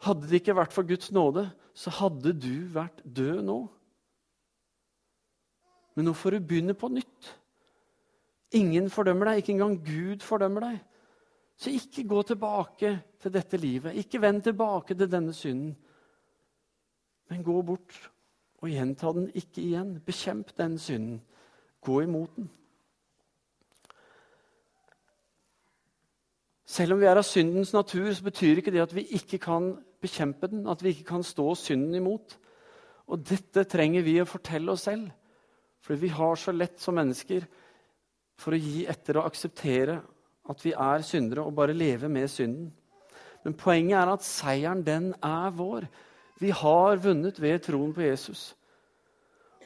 Hadde 0.05 0.27
det 0.29 0.41
ikke 0.41 0.57
vært 0.57 0.73
for 0.73 0.83
Guds 0.83 1.11
nåde, 1.13 1.51
så 1.75 1.91
hadde 1.91 2.31
du 2.39 2.67
vært 2.71 3.01
død 3.03 3.41
nå. 3.43 3.57
Men 5.95 6.07
nå 6.07 6.13
får 6.15 6.35
du 6.35 6.47
begynne 6.47 6.75
på 6.77 6.89
nytt. 6.91 7.31
Ingen 8.55 8.87
fordømmer 8.91 9.31
deg, 9.31 9.41
ikke 9.41 9.55
engang 9.55 9.77
Gud 9.83 10.23
fordømmer 10.23 10.69
deg. 10.69 10.79
Så 11.59 11.71
ikke 11.71 12.07
gå 12.07 12.21
tilbake 12.27 12.91
til 13.21 13.31
dette 13.31 13.59
livet. 13.59 13.95
Ikke 13.95 14.21
vend 14.23 14.43
tilbake 14.43 14.95
til 14.95 15.11
denne 15.11 15.33
synden. 15.35 15.75
Men 17.29 17.43
gå 17.43 17.61
bort 17.65 17.95
og 18.61 18.69
gjenta 18.69 19.11
den 19.15 19.29
ikke 19.35 19.63
igjen. 19.63 19.95
Bekjemp 20.03 20.51
den 20.57 20.77
synden. 20.79 21.21
Gå 21.81 22.01
imot 22.03 22.35
den. 22.35 22.49
Selv 26.65 26.95
om 26.95 26.99
vi 26.99 27.07
er 27.07 27.19
av 27.19 27.23
syndens 27.23 27.71
natur, 27.75 28.09
så 28.11 28.23
betyr 28.25 28.59
ikke 28.59 28.73
det 28.73 28.83
at 28.83 28.95
vi 28.95 29.05
ikke 29.15 29.39
kan 29.39 29.75
bekjempe 30.05 30.49
den, 30.51 30.63
at 30.71 30.81
vi 30.83 30.93
ikke 30.93 31.09
kan 31.11 31.25
stå 31.25 31.51
synden 31.59 31.97
imot. 31.99 32.37
Og 33.11 33.21
dette 33.25 33.65
trenger 33.69 34.05
vi 34.05 34.17
å 34.21 34.29
fortelle 34.29 34.73
oss 34.73 34.87
selv, 34.87 35.11
for 35.83 35.99
vi 36.01 36.09
har 36.09 36.39
så 36.39 36.53
lett 36.55 36.79
som 36.81 36.97
mennesker 36.97 37.45
for 38.41 38.55
å 38.55 38.59
gi 38.59 38.85
etter 38.89 39.19
og 39.19 39.29
akseptere 39.29 39.99
at 40.49 40.65
vi 40.65 40.73
er 40.73 41.05
syndere, 41.05 41.45
og 41.45 41.55
bare 41.57 41.73
leve 41.73 42.09
med 42.09 42.29
synden. 42.29 42.71
Men 43.45 43.53
poenget 43.57 43.97
er 43.99 44.11
at 44.11 44.25
seieren, 44.25 44.83
den 44.85 45.13
er 45.23 45.53
vår. 45.53 45.85
Vi 46.41 46.49
har 46.49 47.01
vunnet 47.01 47.41
ved 47.41 47.59
troen 47.65 47.93
på 47.93 48.01
Jesus. 48.01 48.55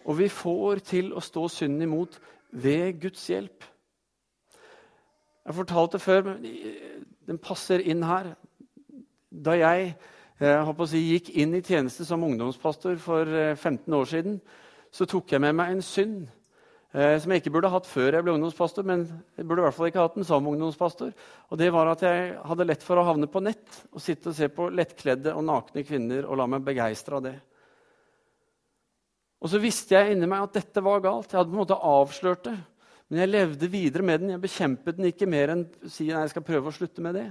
Og 0.05 0.17
vi 0.19 0.29
får 0.31 0.83
til 0.87 1.13
å 1.13 1.23
stå 1.23 1.47
synden 1.51 1.87
imot 1.87 2.19
ved 2.51 2.99
Guds 3.01 3.23
hjelp. 3.29 3.63
Jeg 5.45 5.55
fortalte 5.55 5.99
før, 5.99 6.21
men 6.27 6.43
den 7.27 7.39
passer 7.41 7.81
inn 7.81 8.03
her. 8.03 8.33
Da 9.31 9.55
jeg, 9.57 9.95
jeg 10.39 10.55
eh, 10.55 10.83
si, 10.87 10.99
gikk 11.03 11.29
inn 11.35 11.55
i 11.57 11.59
tjeneste 11.59 12.05
som 12.07 12.21
ungdomspastor 12.23 12.95
for 13.03 13.27
15 13.27 13.79
eh, 13.83 13.95
år 13.97 14.05
siden, 14.07 14.37
så 14.87 15.07
tok 15.09 15.33
jeg 15.33 15.43
med 15.43 15.57
meg 15.59 15.73
en 15.73 15.81
synd 15.83 16.21
eh, 16.93 17.17
som 17.19 17.33
jeg 17.33 17.43
ikke 17.43 17.51
burde 17.57 17.71
hatt 17.73 17.89
før 17.89 18.15
jeg 18.15 18.23
ble 18.23 18.37
ungdomspastor, 18.37 18.87
men 18.87 19.03
jeg 19.35 19.43
burde 19.43 19.65
i 19.65 19.67
hvert 19.67 19.75
fall 19.75 19.89
ikke 19.91 20.05
hatt 20.05 20.15
den 20.15 20.27
som 20.29 20.47
ungdomspastor. 20.47 21.11
Og 21.51 21.59
det 21.59 21.67
var 21.75 21.91
at 21.91 22.05
jeg 22.07 22.31
hadde 22.53 22.67
lett 22.69 22.85
for 22.87 23.01
å 23.01 23.03
havne 23.09 23.27
på 23.27 23.43
nett 23.43 23.81
og 23.91 23.99
sitte 24.05 24.31
og 24.31 24.37
se 24.39 24.47
på 24.47 24.69
lettkledde 24.71 25.35
og 25.35 25.43
nakne 25.49 25.83
kvinner 25.83 26.23
og 26.23 26.39
la 26.39 26.47
meg 26.55 26.63
begeistre 26.71 27.19
av 27.19 27.27
det. 27.27 27.35
Og 29.43 29.51
så 29.51 29.59
visste 29.59 29.95
jeg 29.95 30.15
inni 30.15 30.27
meg 30.27 30.47
at 30.47 30.55
dette 30.55 30.83
var 30.83 31.03
galt. 31.03 31.31
Jeg 31.31 31.39
hadde 31.41 31.51
på 31.51 31.59
en 31.59 31.63
måte 31.65 31.83
avslørt 31.91 32.47
det. 32.47 32.55
Men 33.09 33.23
jeg 33.23 33.31
levde 33.31 33.71
videre 33.71 34.07
med 34.07 34.23
den. 34.23 34.33
Jeg 34.37 34.43
bekjempet 34.43 34.97
den 34.97 35.11
ikke 35.11 35.27
mer 35.27 35.51
enn 35.51 35.67
å 35.67 35.91
si 35.91 36.07
nei, 36.09 36.23
jeg 36.23 36.33
skal 36.33 36.47
prøve 36.47 36.71
å 36.71 36.75
slutte 36.75 37.03
med 37.03 37.15
det. 37.19 37.27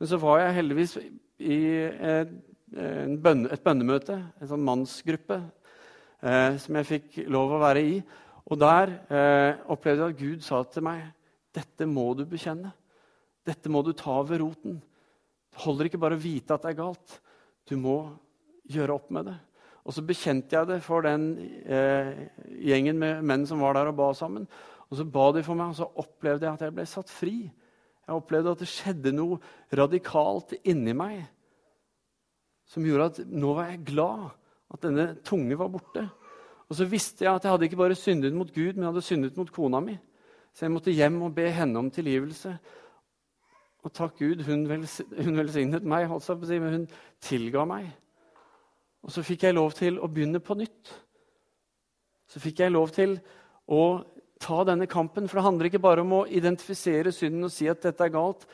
Men 0.00 0.08
så 0.08 0.16
var 0.16 0.40
jeg 0.40 0.56
heldigvis 0.56 0.96
i 1.44 1.60
et, 1.76 2.30
bønne, 3.20 3.56
bønnemøte, 3.60 4.16
en 4.40 4.48
sånn 4.48 4.64
mannsgruppe, 4.64 5.40
eh, 6.22 6.56
som 6.62 6.78
jeg 6.78 6.88
fikk 6.88 7.18
lov 7.28 7.56
å 7.56 7.60
være 7.60 7.82
i. 7.84 7.98
Og 8.50 8.58
der 8.60 8.94
eh, 9.12 9.60
opplevde 9.70 10.06
jeg 10.06 10.14
at 10.14 10.22
Gud 10.22 10.46
sa 10.46 10.62
til 10.64 10.86
meg 10.86 11.02
dette 11.50 11.86
må 11.90 12.12
du 12.14 12.24
bekjenne. 12.30 12.70
Dette 13.46 13.70
må 13.72 13.82
du 13.82 13.92
ta 13.98 14.20
ved 14.22 14.40
roten. 14.40 14.78
Det 15.50 15.62
holder 15.64 15.88
ikke 15.88 16.00
bare 16.00 16.16
å 16.18 16.22
vite 16.22 16.54
at 16.54 16.64
det 16.64 16.72
er 16.72 16.80
galt. 16.80 17.16
Du 17.66 17.74
må 17.80 17.96
gjøre 18.70 18.96
opp 18.96 19.08
med 19.12 19.26
det. 19.26 19.36
Og 19.82 19.96
så 19.96 20.04
bekjente 20.06 20.54
jeg 20.54 20.68
det 20.68 20.78
for 20.84 21.02
den 21.04 21.32
eh, 21.64 22.28
gjengen 22.70 23.00
med 23.00 23.24
menn 23.26 23.46
som 23.48 23.62
var 23.64 23.74
der 23.76 23.90
og 23.90 23.98
ba 23.98 24.12
sammen. 24.14 24.46
Og 24.90 24.98
så 24.98 25.06
ba 25.06 25.30
de 25.34 25.42
for 25.46 25.58
meg, 25.58 25.72
og 25.72 25.80
så 25.80 25.88
opplevde 26.02 26.46
jeg 26.46 26.54
at 26.54 26.64
jeg 26.66 26.76
ble 26.76 26.86
satt 26.88 27.10
fri. 27.10 27.34
Jeg 28.10 28.18
opplevde 28.18 28.50
at 28.56 28.62
det 28.64 28.66
skjedde 28.66 29.12
noe 29.14 29.36
radikalt 29.78 30.56
inni 30.66 30.96
meg 30.98 31.20
som 32.66 32.82
gjorde 32.82 33.06
at 33.06 33.20
nå 33.30 33.52
var 33.54 33.68
jeg 33.70 33.84
glad 33.86 34.24
at 34.74 34.82
denne 34.82 35.04
tunge 35.26 35.54
var 35.58 35.70
borte. 35.70 36.02
Og 36.66 36.74
så 36.78 36.88
visste 36.90 37.22
jeg 37.22 37.30
at 37.30 37.46
jeg 37.46 37.54
hadde 37.54 37.68
ikke 37.68 37.78
bare 37.78 37.98
syndet 37.98 38.34
mot 38.34 38.50
Gud, 38.50 38.74
men 38.74 38.82
jeg 38.82 38.90
hadde 38.90 39.06
syndet 39.06 39.38
mot 39.38 39.52
kona 39.54 39.78
mi. 39.82 39.94
Så 40.50 40.66
jeg 40.66 40.74
måtte 40.74 40.94
hjem 40.94 41.20
og 41.22 41.34
be 41.38 41.46
henne 41.54 41.78
om 41.78 41.90
tilgivelse. 41.90 42.56
Og 43.86 43.94
takk 43.94 44.18
Gud, 44.18 44.42
hun, 44.46 44.66
velsignet 44.68 45.86
meg, 45.86 46.10
men 46.10 46.74
hun 46.74 46.86
tilga 47.22 47.64
meg. 47.66 47.92
Og 49.06 49.14
så 49.14 49.22
fikk 49.22 49.46
jeg 49.46 49.54
lov 49.54 49.70
til 49.78 50.02
å 50.02 50.10
begynne 50.10 50.42
på 50.42 50.58
nytt. 50.58 50.94
Så 52.26 52.42
fikk 52.42 52.66
jeg 52.66 52.74
lov 52.74 52.90
til 52.94 53.20
å 53.70 53.82
ta 54.40 54.64
denne 54.66 54.88
kampen. 54.90 55.28
For 55.28 55.38
det 55.38 55.46
handler 55.46 55.68
ikke 55.68 55.82
bare 55.82 56.04
om 56.04 56.16
å 56.16 56.26
identifisere 56.26 57.12
synden 57.14 57.46
og 57.46 57.54
si 57.54 57.68
at 57.70 57.82
dette 57.84 58.06
er 58.06 58.14
galt, 58.14 58.46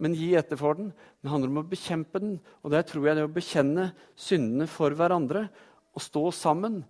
men 0.00 0.16
gi 0.18 0.32
etter 0.38 0.58
for 0.58 0.78
den. 0.78 0.90
Det 1.22 1.30
handler 1.30 1.52
om 1.52 1.62
å 1.62 1.68
bekjempe 1.70 2.22
den. 2.22 2.38
Og 2.62 2.74
der 2.74 2.86
tror 2.86 3.08
jeg 3.08 3.18
det 3.18 3.26
å 3.26 3.34
bekjenne 3.34 3.90
syndene 4.18 4.68
for 4.70 4.94
hverandre 4.96 5.46
og 5.94 6.02
stå 6.02 6.24
sammen 6.34 6.82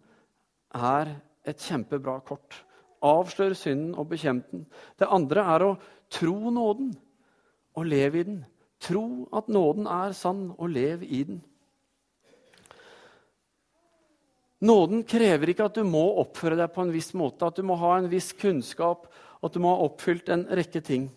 er 0.74 1.16
et 1.44 1.61
kjempebra 1.61 2.18
kort. 2.24 2.57
Avslør 3.04 3.52
synden 3.59 3.92
og 4.00 4.09
bekjempe 4.12 4.57
den. 4.57 4.64
Det 4.96 5.11
andre 5.12 5.44
er 5.54 5.66
å 5.66 5.74
tro 6.12 6.37
nåden 6.52 6.94
og 7.76 7.88
leve 7.88 8.22
i 8.22 8.28
den. 8.28 8.40
Tro 8.85 9.04
at 9.37 9.48
nåden 9.52 9.87
er 9.88 10.12
sann, 10.16 10.50
og 10.59 10.72
lev 10.72 11.04
i 11.04 11.22
den. 11.24 11.40
Nåden 14.64 15.03
krever 15.05 15.50
ikke 15.53 15.66
at 15.68 15.77
du 15.77 15.85
må 15.85 16.03
oppføre 16.22 16.57
deg 16.57 16.70
på 16.72 16.85
en 16.85 16.92
viss 16.94 17.11
måte, 17.16 17.44
at 17.44 17.59
du 17.59 17.66
må 17.66 17.77
ha 17.81 17.98
en 17.98 18.09
viss 18.09 18.31
kunnskap, 18.38 19.11
at 19.44 19.53
du 19.53 19.61
må 19.61 19.74
ha 19.74 19.85
oppfylt 19.85 20.31
en 20.33 20.46
rekke 20.57 20.81
ting. 20.85 21.11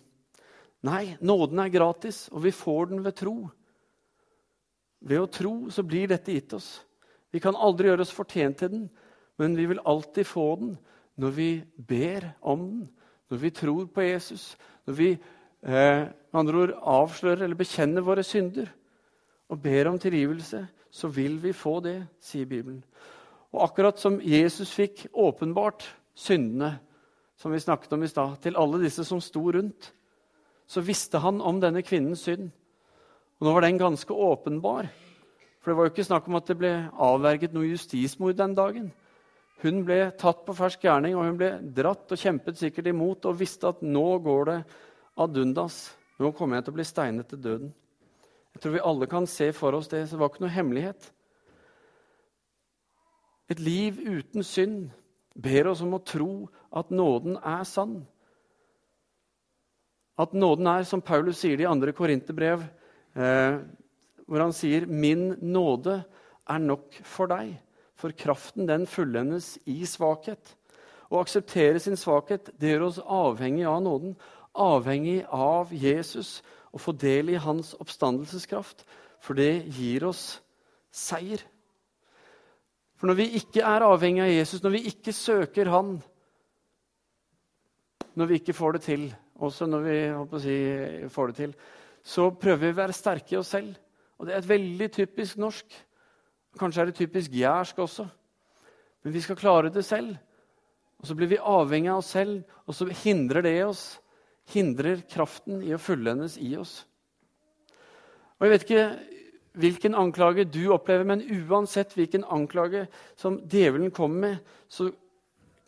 Nei, 0.84 1.16
nåden 1.24 1.62
er 1.62 1.72
gratis, 1.72 2.26
og 2.30 2.44
vi 2.44 2.52
får 2.54 2.92
den 2.92 3.00
ved 3.06 3.16
tro. 3.18 3.36
Ved 5.00 5.22
å 5.22 5.30
tro 5.32 5.54
så 5.72 5.84
blir 5.86 6.10
dette 6.10 6.34
gitt 6.34 6.52
oss. 6.58 6.68
Vi 7.32 7.40
kan 7.42 7.56
aldri 7.56 7.88
gjøre 7.88 8.04
oss 8.04 8.14
fortjent 8.14 8.60
til 8.60 8.72
den, 8.74 8.86
men 9.38 9.56
vi 9.56 9.66
vil 9.70 9.82
alltid 9.86 10.26
få 10.28 10.48
den 10.60 10.76
når 11.18 11.34
vi 11.34 11.50
ber 11.76 12.30
om 12.40 12.62
den, 12.66 12.86
når 13.28 13.40
vi 13.42 13.50
tror 13.52 13.88
på 13.92 14.04
Jesus, 14.06 14.54
når 14.88 14.94
vi 14.96 15.08
eh, 15.12 16.06
andre 16.32 16.62
ord 16.62 16.74
avslører 16.80 17.44
eller 17.44 17.58
bekjenner 17.58 18.04
våre 18.04 18.24
synder 18.24 18.70
og 19.52 19.60
ber 19.60 19.90
om 19.90 19.98
tilgivelse, 20.00 20.62
så 20.88 21.10
vil 21.12 21.36
vi 21.42 21.52
få 21.52 21.78
det, 21.84 21.98
sier 22.24 22.48
Bibelen. 22.48 22.80
Og 23.54 23.64
akkurat 23.64 23.98
som 24.00 24.20
Jesus 24.20 24.70
fikk 24.74 25.06
åpenbart 25.12 25.86
syndene, 26.18 26.78
som 27.38 27.52
vi 27.54 27.60
snakket 27.62 27.92
om 27.94 28.02
i 28.02 28.10
stad, 28.10 28.36
til 28.42 28.58
alle 28.58 28.80
disse 28.82 29.04
som 29.06 29.20
sto 29.22 29.44
rundt, 29.54 29.92
så 30.68 30.82
visste 30.84 31.20
han 31.22 31.40
om 31.40 31.60
denne 31.62 31.82
kvinnens 31.86 32.26
synd. 32.26 32.50
Og 33.38 33.46
nå 33.46 33.52
var 33.54 33.64
den 33.64 33.78
ganske 33.80 34.12
åpenbar. 34.12 34.90
For 35.62 35.70
det 35.70 35.76
var 35.78 35.86
jo 35.86 35.92
ikke 35.94 36.08
snakk 36.08 36.26
om 36.28 36.36
at 36.38 36.48
det 36.50 36.58
ble 36.58 36.72
avverget 36.92 37.54
noe 37.54 37.70
justismord 37.70 38.36
den 38.36 38.56
dagen. 38.58 38.90
Hun 39.62 39.82
ble 39.86 40.10
tatt 40.18 40.44
på 40.46 40.54
fersk 40.54 40.84
gjerning, 40.86 41.16
og 41.16 41.26
hun 41.26 41.38
ble 41.38 41.50
dratt 41.74 42.12
og 42.14 42.20
kjempet 42.20 42.60
sikkert 42.60 42.90
imot 42.92 43.26
og 43.26 43.38
visste 43.40 43.70
at 43.72 43.80
nå 43.82 44.06
går 44.22 44.50
det 44.50 44.58
ad 45.18 45.40
undas. 45.42 45.80
Nå 46.18 46.30
kommer 46.34 46.58
jeg 46.58 46.66
til 46.66 46.74
å 46.74 46.78
bli 46.78 46.86
steinet 46.86 47.30
til 47.30 47.42
døden. 47.42 47.72
Jeg 48.54 48.62
tror 48.62 48.74
vi 48.74 48.84
alle 48.90 49.08
kan 49.10 49.26
se 49.30 49.50
for 49.54 49.74
oss 49.78 49.90
det. 49.90 50.04
Så 50.06 50.16
det 50.16 50.22
var 50.22 50.32
ikke 50.32 50.44
noe 50.44 50.54
hemmelighet. 50.54 51.10
Et 53.48 53.60
liv 53.60 53.96
uten 54.04 54.44
synd 54.44 54.90
ber 55.38 55.70
oss 55.70 55.80
om 55.84 55.94
å 55.96 56.04
tro 56.04 56.48
at 56.74 56.90
nåden 56.92 57.38
er 57.40 57.64
sann. 57.68 58.02
At 60.18 60.34
nåden 60.34 60.66
er, 60.66 60.84
som 60.84 61.00
Paulus 61.04 61.40
sier 61.40 61.56
det 61.56 61.64
i 61.64 61.70
andre 61.70 61.94
Korinterbrev, 61.96 62.66
eh, 63.14 63.58
hvor 64.26 64.40
han 64.40 64.52
sier 64.52 64.86
'Min 64.86 65.38
nåde 65.40 66.04
er 66.48 66.58
nok 66.58 66.92
for 67.04 67.26
deg', 67.26 67.56
for 67.94 68.10
kraften 68.10 68.66
den 68.66 68.86
fullendes 68.86 69.58
i 69.66 69.84
svakhet. 69.86 70.54
Å 71.10 71.22
akseptere 71.22 71.80
sin 71.80 71.96
svakhet 71.96 72.50
det 72.58 72.74
gjør 72.74 72.86
oss 72.88 72.98
avhengig 72.98 73.64
av 73.64 73.82
nåden, 73.82 74.16
avhengig 74.54 75.24
av 75.30 75.72
Jesus, 75.72 76.42
og 76.72 76.80
få 76.80 76.92
del 76.92 77.30
i 77.30 77.40
hans 77.40 77.74
oppstandelseskraft, 77.80 78.84
for 79.20 79.34
det 79.34 79.64
gir 79.72 80.04
oss 80.04 80.40
seier. 80.92 81.40
For 82.98 83.06
når 83.06 83.18
vi 83.20 83.28
ikke 83.38 83.62
er 83.62 83.86
avhengig 83.86 84.24
av 84.24 84.32
Jesus, 84.32 84.62
når 84.62 84.74
vi 84.74 84.84
ikke 84.90 85.14
søker 85.14 85.70
Han, 85.70 85.98
når 88.18 88.26
vi 88.26 88.38
ikke 88.40 88.56
får 88.56 88.72
det 88.74 88.82
til, 88.82 89.04
også 89.38 89.68
når 89.70 89.84
vi 89.84 89.98
si, 90.42 90.56
får 91.14 91.30
det 91.30 91.36
til, 91.36 91.52
så 92.02 92.30
prøver 92.34 92.64
vi 92.64 92.72
å 92.74 92.78
være 92.80 92.96
sterke 92.96 93.36
i 93.36 93.38
oss 93.38 93.52
selv. 93.54 93.76
Og 94.18 94.26
det 94.26 94.34
er 94.34 94.42
et 94.42 94.50
veldig 94.50 94.88
typisk 94.90 95.38
norsk. 95.38 95.76
Kanskje 96.58 96.82
er 96.82 96.90
det 96.90 96.98
typisk 96.98 97.36
jærsk 97.38 97.78
også. 97.84 98.08
Men 99.04 99.14
vi 99.14 99.22
skal 99.22 99.38
klare 99.38 99.70
det 99.70 99.84
selv. 99.86 100.16
Og 100.98 101.06
så 101.06 101.14
blir 101.14 101.30
vi 101.30 101.38
avhengig 101.38 101.92
av 101.92 102.00
oss 102.00 102.10
selv, 102.16 102.42
og 102.66 102.74
så 102.74 102.88
hindrer 103.04 103.46
det 103.46 103.54
oss. 103.62 103.84
Hindrer 104.50 105.04
kraften 105.06 105.62
i 105.62 105.70
å 105.76 105.78
fullendes 105.78 106.34
i 106.42 106.56
oss. 106.58 106.80
Og 108.38 108.46
jeg 108.46 108.54
vet 108.54 108.66
ikke 108.66 108.82
hvilken 109.58 109.96
anklage 109.98 110.46
du 110.46 110.68
opplever, 110.74 111.06
men 111.08 111.24
uansett 111.50 111.94
hvilken 111.96 112.24
anklage 112.24 112.86
som 113.18 113.40
djevelen 113.50 113.90
kommer 113.94 114.20
med, 114.20 114.54
så 114.68 114.90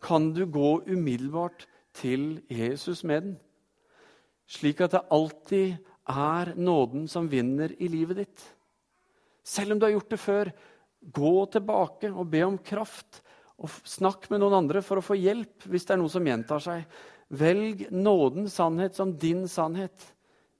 kan 0.01 0.31
du 0.33 0.45
gå 0.49 0.81
umiddelbart 0.87 1.67
til 1.97 2.41
Jesus 2.49 3.03
med 3.03 3.23
den. 3.23 3.35
Slik 4.51 4.81
at 4.83 4.95
det 4.95 5.05
alltid 5.11 5.77
er 6.11 6.53
nåden 6.57 7.07
som 7.11 7.29
vinner 7.31 7.71
i 7.79 7.89
livet 7.91 8.23
ditt. 8.23 8.45
Selv 9.43 9.73
om 9.73 9.79
du 9.79 9.87
har 9.87 9.95
gjort 9.95 10.11
det 10.11 10.21
før, 10.21 10.51
gå 11.01 11.35
tilbake 11.53 12.11
og 12.11 12.29
be 12.31 12.43
om 12.45 12.57
kraft. 12.57 13.21
Og 13.61 13.69
snakk 13.85 14.27
med 14.31 14.41
noen 14.41 14.57
andre 14.63 14.81
for 14.85 14.99
å 14.99 15.05
få 15.05 15.17
hjelp 15.19 15.67
hvis 15.69 15.85
det 15.87 15.95
er 15.95 16.01
noe 16.01 16.11
som 16.11 16.25
gjentar 16.25 16.63
seg. 16.63 16.83
Velg 17.31 17.85
nådens 17.93 18.57
sannhet 18.57 18.97
som 18.97 19.13
din 19.17 19.45
sannhet. 19.51 19.95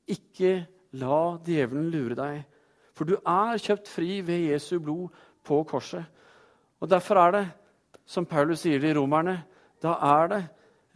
Ikke 0.07 0.61
la 0.99 1.37
djevelen 1.45 1.89
lure 1.91 2.17
deg 2.17 2.41
for 3.01 3.09
du 3.09 3.15
er 3.17 3.57
kjøpt 3.57 3.87
fri 3.89 4.19
ved 4.21 4.51
Jesu 4.51 4.75
blod 4.77 5.07
på 5.41 5.63
korset. 5.65 6.03
Og 6.77 6.89
Derfor 6.89 7.17
er 7.17 7.31
det, 7.33 7.47
som 8.05 8.27
Paulus 8.29 8.61
sier 8.61 8.83
i 8.85 8.91
Romerne, 8.93 9.39
da 9.81 9.95
er 10.05 10.27
det 10.29 10.41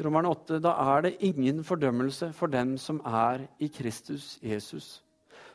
Romerne 0.06 0.30
8, 0.30 0.60
da 0.62 0.76
er 0.84 1.02
det 1.02 1.16
ingen 1.26 1.64
fordømmelse 1.66 2.30
for 2.38 2.46
dem 2.54 2.76
som 2.78 3.00
er 3.10 3.48
i 3.58 3.72
Kristus 3.74 4.38
Jesus. 4.44 5.02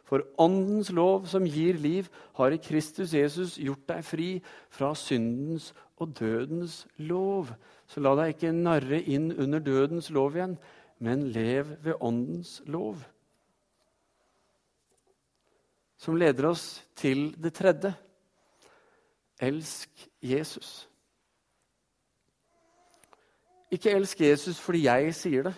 For 0.03 0.27
Åndens 0.43 0.91
lov, 0.91 1.29
som 1.31 1.47
gir 1.47 1.79
liv, 1.79 2.11
har 2.35 2.51
i 2.51 2.59
Kristus 2.59 3.15
Jesus 3.15 3.55
gjort 3.55 3.87
deg 3.87 4.03
fri 4.03 4.29
fra 4.75 4.91
syndens 4.99 5.71
og 6.03 6.19
dødens 6.19 6.81
lov. 6.99 7.55
Så 7.87 8.03
la 8.03 8.17
deg 8.19 8.35
ikke 8.35 8.57
narre 8.59 8.99
inn 9.07 9.31
under 9.39 9.63
dødens 9.63 10.11
lov 10.11 10.35
igjen, 10.35 10.59
men 10.99 11.29
lev 11.31 11.77
ved 11.87 11.95
Åndens 12.03 12.59
lov 12.67 13.07
som 16.01 16.17
leder 16.17 16.49
oss 16.49 16.81
til 16.97 17.29
det 17.37 17.53
tredje. 17.59 17.93
Elsk 19.41 20.07
Jesus. 20.25 20.89
Ikke 23.71 23.93
elsk 23.95 24.21
Jesus 24.25 24.59
fordi 24.61 24.87
jeg 24.89 25.15
sier 25.15 25.51
det, 25.51 25.55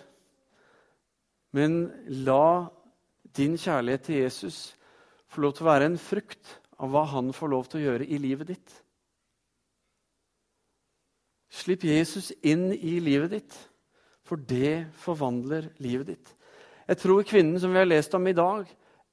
men 1.53 1.87
la 2.25 2.67
din 3.37 3.55
kjærlighet 3.57 4.03
til 4.05 4.21
Jesus 4.21 4.57
få 5.29 5.41
lov 5.41 5.55
til 5.55 5.65
å 5.65 5.71
være 5.71 5.89
en 5.89 5.99
frukt 6.01 6.57
av 6.77 6.91
hva 6.93 7.05
han 7.09 7.31
får 7.33 7.51
lov 7.53 7.69
til 7.69 7.79
å 7.79 7.85
gjøre 7.87 8.07
i 8.09 8.19
livet 8.21 8.51
ditt. 8.53 8.75
Slipp 11.53 11.85
Jesus 11.85 12.31
inn 12.41 12.71
i 12.73 12.97
livet 13.01 13.33
ditt, 13.33 13.57
for 14.25 14.41
det 14.41 14.89
forvandler 15.01 15.69
livet 15.83 16.13
ditt. 16.13 16.31
Jeg 16.87 16.99
tror 16.99 17.25
kvinnen 17.27 17.59
som 17.61 17.73
vi 17.73 17.79
har 17.79 17.89
lest 17.89 18.13
om 18.17 18.25
i 18.27 18.35
dag, 18.37 18.65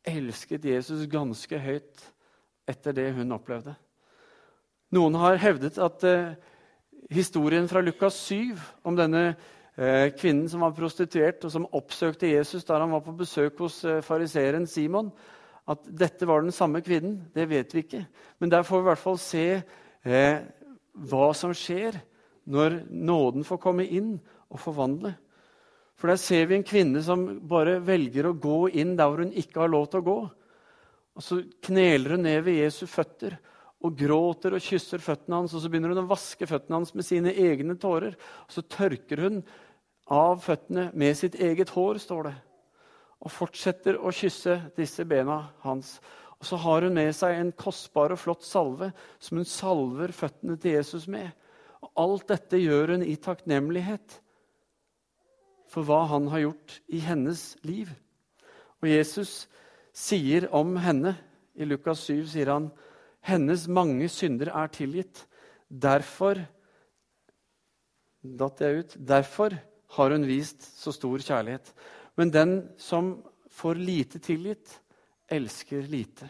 elsket 0.07 0.65
Jesus 0.65 1.07
ganske 1.11 1.59
høyt 1.61 2.05
etter 2.71 2.95
det 2.97 3.11
hun 3.17 3.35
opplevde. 3.37 3.75
Noen 4.95 5.17
har 5.21 5.39
hevdet 5.39 5.79
at 5.83 6.05
eh, 6.07 6.33
historien 7.11 7.69
fra 7.71 7.83
Lukas 7.85 8.17
7 8.27 8.55
om 8.87 8.97
denne 8.99 9.25
eh, 9.31 10.11
kvinnen 10.17 10.49
som 10.51 10.65
var 10.65 10.75
prostituert, 10.77 11.45
og 11.45 11.53
som 11.53 11.69
oppsøkte 11.77 12.31
Jesus 12.31 12.67
da 12.67 12.81
han 12.81 12.95
var 12.95 13.05
på 13.07 13.15
besøk 13.19 13.61
hos 13.63 13.83
eh, 13.85 14.03
fariseeren 14.05 14.67
Simon, 14.67 15.13
at 15.71 15.87
dette 15.87 16.27
var 16.27 16.43
den 16.43 16.55
samme 16.55 16.83
kvinnen, 16.83 17.21
det 17.35 17.47
vet 17.51 17.75
vi 17.75 17.85
ikke. 17.85 18.05
Men 18.41 18.51
der 18.51 18.67
får 18.67 18.81
vi 18.81 18.87
i 18.87 18.91
hvert 18.91 19.05
fall 19.05 19.21
se 19.23 19.47
eh, 19.61 20.41
hva 21.11 21.31
som 21.37 21.55
skjer 21.55 22.01
når 22.51 22.81
nåden 22.91 23.47
får 23.47 23.61
komme 23.63 23.87
inn 23.87 24.17
og 24.51 24.59
forvandle. 24.59 25.15
For 26.01 26.09
der 26.09 26.17
ser 26.17 26.47
vi 26.49 26.57
en 26.57 26.65
kvinne 26.65 27.03
som 27.05 27.27
bare 27.45 27.77
velger 27.85 28.31
å 28.31 28.37
gå 28.41 28.71
inn 28.81 28.95
der 28.97 29.11
hvor 29.11 29.21
hun 29.21 29.35
ikke 29.37 29.61
har 29.61 29.73
lov 29.73 29.91
til 29.93 30.01
å 30.01 30.07
gå. 30.07 30.19
Og 31.21 31.25
Så 31.25 31.43
kneler 31.67 32.17
hun 32.17 32.25
ned 32.25 32.41
ved 32.47 32.57
Jesu 32.63 32.87
føtter 32.89 33.37
og 33.85 33.97
gråter 33.97 34.57
og 34.57 34.65
kysser 34.65 35.03
føttene 35.05 35.43
hans. 35.43 35.53
Og 35.53 35.61
så 35.61 35.69
begynner 35.69 35.93
hun 35.93 36.01
å 36.07 36.09
vaske 36.09 36.49
føttene 36.49 36.79
hans 36.79 36.95
med 36.97 37.05
sine 37.05 37.35
egne 37.37 37.77
tårer. 37.81 38.17
Og 38.47 38.55
så 38.57 38.65
tørker 38.65 39.27
hun 39.27 39.43
av 40.11 40.41
føttene 40.45 40.89
med 40.97 41.19
sitt 41.21 41.37
eget 41.37 41.75
hår, 41.77 42.01
står 42.01 42.31
det. 42.31 42.35
Og 43.21 43.35
fortsetter 43.37 44.01
å 44.01 44.15
kysse 44.17 44.57
disse 44.81 45.05
bena 45.05 45.43
hans. 45.67 45.99
Og 46.41 46.49
så 46.49 46.57
har 46.65 46.89
hun 46.89 46.97
med 46.97 47.13
seg 47.13 47.37
en 47.37 47.53
kostbar 47.53 48.17
og 48.17 48.23
flott 48.23 48.49
salve 48.49 48.89
som 49.21 49.37
hun 49.37 49.49
salver 49.49 50.17
føttene 50.17 50.57
til 50.57 50.79
Jesus 50.79 51.05
med. 51.13 51.29
Og 51.85 51.93
alt 52.01 52.29
dette 52.33 52.65
gjør 52.65 52.97
hun 52.97 53.05
i 53.05 53.21
takknemlighet 53.21 54.17
for 55.71 55.87
hva 55.87 56.03
han 56.11 56.29
har 56.33 56.45
gjort 56.45 56.77
i 56.91 57.01
hennes 57.05 57.55
liv. 57.67 57.91
Og 58.83 58.89
Jesus 58.91 59.45
sier 59.95 60.49
om 60.55 60.75
henne, 60.81 61.15
i 61.55 61.67
Lukas 61.67 62.07
7 62.09 62.25
sier 62.31 62.51
han, 62.53 62.71
hennes 63.27 63.67
mange 63.69 64.09
synder 64.11 64.51
er 64.55 64.71
tilgitt. 64.73 65.27
Derfor 65.69 66.41
datt 68.21 68.63
jeg 68.65 68.83
ut. 68.85 68.97
Derfor 68.97 69.57
har 69.97 70.15
hun 70.15 70.27
vist 70.29 70.65
så 70.79 70.93
stor 70.95 71.23
kjærlighet. 71.23 71.73
Men 72.17 72.33
den 72.33 72.55
som 72.81 73.19
får 73.51 73.81
lite 73.81 74.21
tilgitt, 74.23 74.73
elsker 75.31 75.87
lite. 75.91 76.29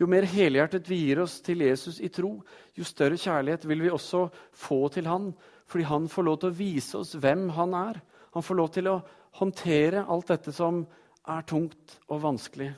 Jo 0.00 0.08
mer 0.08 0.24
helhjertet 0.24 0.88
vi 0.88 1.02
gir 1.02 1.20
oss 1.20 1.40
til 1.44 1.60
Jesus 1.66 1.98
i 2.00 2.08
tro, 2.08 2.38
jo 2.72 2.86
større 2.88 3.18
kjærlighet 3.20 3.66
vil 3.68 3.82
vi 3.84 3.92
også 3.92 4.28
få 4.56 4.86
til 4.94 5.08
han, 5.10 5.28
fordi 5.70 5.86
han 5.86 6.08
får 6.10 6.26
lov 6.26 6.38
til 6.42 6.50
å 6.50 6.58
vise 6.58 6.98
oss 6.98 7.14
hvem 7.14 7.48
han 7.54 7.74
er. 7.78 8.00
Han 8.34 8.44
får 8.44 8.58
lov 8.58 8.70
til 8.74 8.90
å 8.90 9.00
håndtere 9.38 10.04
alt 10.10 10.32
dette 10.32 10.54
som 10.54 10.82
er 11.30 11.44
tungt 11.46 11.98
og 12.10 12.22
vanskelig, 12.24 12.72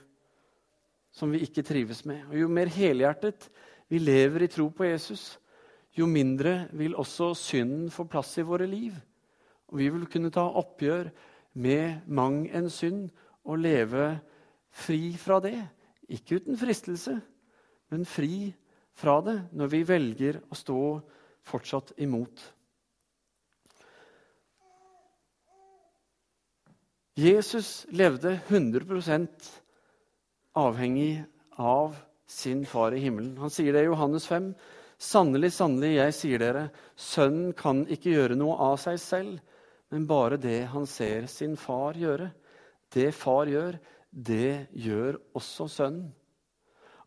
som 1.13 1.33
vi 1.33 1.41
ikke 1.47 1.65
trives 1.65 2.05
med. 2.09 2.27
Og 2.29 2.37
jo 2.43 2.51
mer 2.53 2.69
helhjertet 2.73 3.49
vi 3.89 4.01
lever 4.03 4.45
i 4.45 4.51
tro 4.53 4.69
på 4.73 4.87
Jesus, 4.89 5.39
jo 5.93 6.09
mindre 6.09 6.69
vil 6.77 6.97
også 6.97 7.33
synden 7.37 7.91
få 7.93 8.07
plass 8.09 8.35
i 8.41 8.47
våre 8.49 8.69
liv. 8.69 8.95
Og 9.73 9.81
vi 9.81 9.89
vil 9.93 10.09
kunne 10.09 10.33
ta 10.33 10.45
oppgjør 10.61 11.11
med 11.61 12.09
mang 12.09 12.47
en 12.49 12.71
synd 12.73 13.11
og 13.45 13.61
leve 13.61 14.07
fri 14.73 15.13
fra 15.21 15.41
det. 15.45 15.59
Ikke 16.13 16.41
uten 16.41 16.57
fristelse, 16.61 17.19
men 17.93 18.09
fri 18.09 18.53
fra 18.97 19.21
det 19.25 19.39
når 19.57 19.73
vi 19.73 19.85
velger 19.89 20.41
å 20.49 20.57
stå 20.57 20.83
fortsatt 21.49 21.95
imot. 22.05 22.41
Jesus 27.15 27.87
levde 27.93 28.39
100% 28.49 29.51
avhengig 30.57 31.25
av 31.61 31.97
sin 32.27 32.67
far 32.67 32.95
i 32.97 33.03
himmelen. 33.03 33.37
Han 33.37 33.53
sier 33.53 33.75
det 33.77 33.83
i 33.85 33.91
Johannes 33.91 34.27
5. 34.27 34.53
Sannelig, 35.03 35.51
sannelig, 35.53 35.97
jeg 35.99 36.15
sier 36.17 36.41
dere, 36.41 36.63
sønnen 36.97 37.53
kan 37.59 37.83
ikke 37.91 38.15
gjøre 38.15 38.39
noe 38.39 38.57
av 38.65 38.79
seg 38.81 39.01
selv, 39.03 39.43
men 39.93 40.07
bare 40.09 40.39
det 40.41 40.63
han 40.73 40.87
ser 40.89 41.27
sin 41.29 41.59
far 41.61 41.99
gjøre. 42.01 42.31
Det 42.93 43.11
far 43.13 43.51
gjør, 43.51 43.77
det 44.09 44.69
gjør 44.73 45.21
også 45.37 45.69
sønnen. 45.69 46.09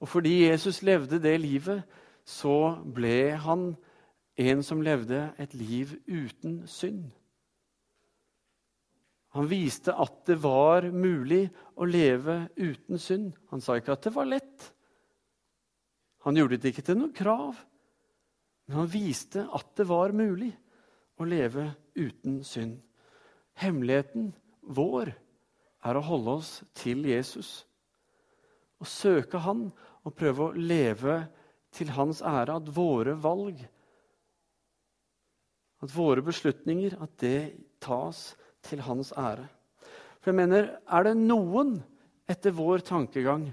Og 0.04 0.12
fordi 0.12 0.44
Jesus 0.44 0.84
levde 0.86 1.18
det 1.24 1.38
livet, 1.41 1.82
så 2.26 2.76
ble 2.84 3.39
han 3.41 3.72
en 4.38 4.62
som 4.65 4.82
levde 4.86 5.32
et 5.41 5.54
liv 5.58 5.96
uten 6.06 6.65
synd. 6.70 7.08
Han 9.36 9.50
viste 9.52 9.91
at 9.91 10.21
det 10.30 10.38
var 10.39 10.88
mulig 10.95 11.43
å 11.76 11.88
leve 11.89 12.45
uten 12.56 13.00
synd. 13.02 13.34
Han 13.52 13.63
sa 13.63 13.76
ikke 13.76 13.98
at 13.98 14.08
det 14.08 14.13
var 14.15 14.30
lett. 14.32 14.69
Han 16.24 16.39
gjorde 16.39 16.62
det 16.63 16.71
ikke 16.71 16.86
til 16.88 17.02
noe 17.02 17.15
krav. 17.15 17.60
Men 18.65 18.80
han 18.80 18.88
viste 18.89 19.43
at 19.52 19.74
det 19.76 19.86
var 19.89 20.15
mulig 20.15 20.54
å 21.19 21.28
leve 21.28 21.67
uten 22.00 22.39
synd. 22.48 22.80
Hemmeligheten 23.60 24.32
vår 24.65 25.12
er 25.86 26.00
å 26.00 26.06
holde 26.08 26.38
oss 26.39 26.54
til 26.80 27.04
Jesus. 27.06 27.65
Å 28.80 28.88
søke 28.88 29.43
Han 29.43 29.67
og 30.06 30.15
prøve 30.17 30.48
å 30.48 30.56
leve 30.56 31.19
til 31.76 31.91
Hans 31.95 32.24
ære. 32.26 32.56
At 32.56 32.71
våre 32.71 33.15
valg, 33.19 33.60
at 35.84 35.93
våre 35.93 36.24
beslutninger, 36.26 36.98
at 37.04 37.19
det 37.21 37.39
tas 37.84 38.32
til 38.65 38.82
hans 38.86 39.12
ære. 39.17 39.45
For 40.21 40.32
jeg 40.32 40.39
mener, 40.41 40.71
er 40.86 41.06
det 41.06 41.15
noen 41.19 41.78
etter 42.30 42.54
vår 42.56 42.82
tankegang 42.86 43.47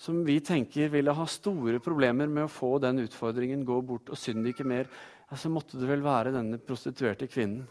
som 0.00 0.24
vi 0.26 0.40
tenker 0.42 0.90
ville 0.92 1.12
ha 1.14 1.26
store 1.30 1.78
problemer 1.84 2.26
med 2.26 2.46
å 2.46 2.50
få 2.50 2.78
den 2.82 3.02
utfordringen, 3.04 3.64
gå 3.64 3.78
bort 3.86 4.10
og 4.10 4.18
synd 4.18 4.46
ikke 4.50 4.66
mer, 4.66 4.88
ja, 5.30 5.36
så 5.38 5.50
måtte 5.52 5.78
det 5.78 5.88
vel 5.88 6.02
være 6.04 6.32
denne 6.34 6.58
prostituerte 6.60 7.28
kvinnen. 7.30 7.64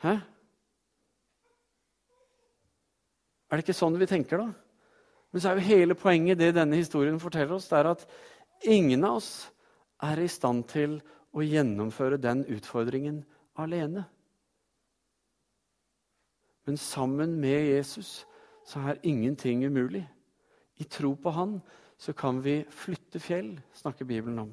Hæ? 0.00 0.14
Er 3.50 3.58
det 3.58 3.66
ikke 3.66 3.76
sånn 3.76 3.98
vi 4.00 4.08
tenker, 4.08 4.40
da? 4.40 4.48
Men 5.30 5.42
så 5.42 5.50
er 5.50 5.60
jo 5.60 5.68
hele 5.68 5.96
poenget 5.98 6.40
det 6.40 6.54
denne 6.56 6.78
historien 6.78 7.20
forteller 7.22 7.58
oss, 7.58 7.68
det 7.70 7.78
er 7.78 7.90
at 7.92 8.06
ingen 8.66 9.04
av 9.06 9.20
oss 9.20 9.32
er 10.06 10.22
i 10.22 10.30
stand 10.30 10.64
til 10.70 10.96
å 11.36 11.44
gjennomføre 11.44 12.18
den 12.18 12.42
utfordringen 12.50 13.20
alene. 13.60 14.06
Men 16.70 16.76
sammen 16.78 17.32
med 17.42 17.64
Jesus 17.66 18.20
så 18.62 18.78
er 18.86 19.00
ingenting 19.02 19.64
umulig. 19.66 20.04
I 20.78 20.84
tro 20.86 21.16
på 21.18 21.32
Han 21.34 21.56
så 21.98 22.12
kan 22.14 22.38
vi 22.44 22.60
flytte 22.70 23.18
fjell, 23.18 23.56
snakker 23.74 24.06
Bibelen 24.06 24.38
om. 24.38 24.52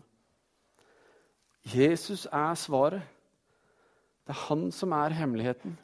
Jesus 1.61 2.23
er 2.25 2.55
svaret. 2.57 3.03
Det 4.25 4.33
er 4.33 4.39
han 4.47 4.63
som 4.73 4.95
er 4.97 5.13
hemmeligheten. 5.13 5.75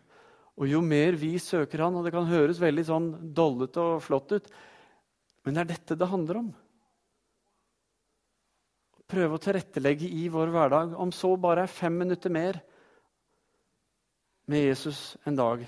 Og 0.58 0.72
jo 0.72 0.82
mer 0.82 1.20
vi 1.22 1.36
søker 1.38 1.86
han, 1.86 2.00
og 2.02 2.04
det 2.08 2.16
kan 2.16 2.26
høres 2.26 2.64
veldig 2.64 2.88
sånn 2.90 3.12
dollete 3.38 3.86
og 3.94 4.02
flott 4.02 4.34
ut, 4.34 4.50
men 5.46 5.54
det 5.54 5.62
er 5.62 5.72
dette 5.76 6.00
det 6.02 6.10
handler 6.10 6.42
om. 6.42 6.50
Prøve 9.06 9.38
å 9.38 9.46
tilrettelegge 9.46 10.10
i 10.10 10.26
vår 10.34 10.50
hverdag, 10.58 10.98
om 10.98 11.14
så 11.14 11.36
bare 11.38 11.68
er 11.68 11.78
fem 11.78 12.02
minutter 12.02 12.34
mer 12.34 12.58
med 14.50 14.66
Jesus 14.72 15.14
en 15.30 15.38
dag 15.38 15.66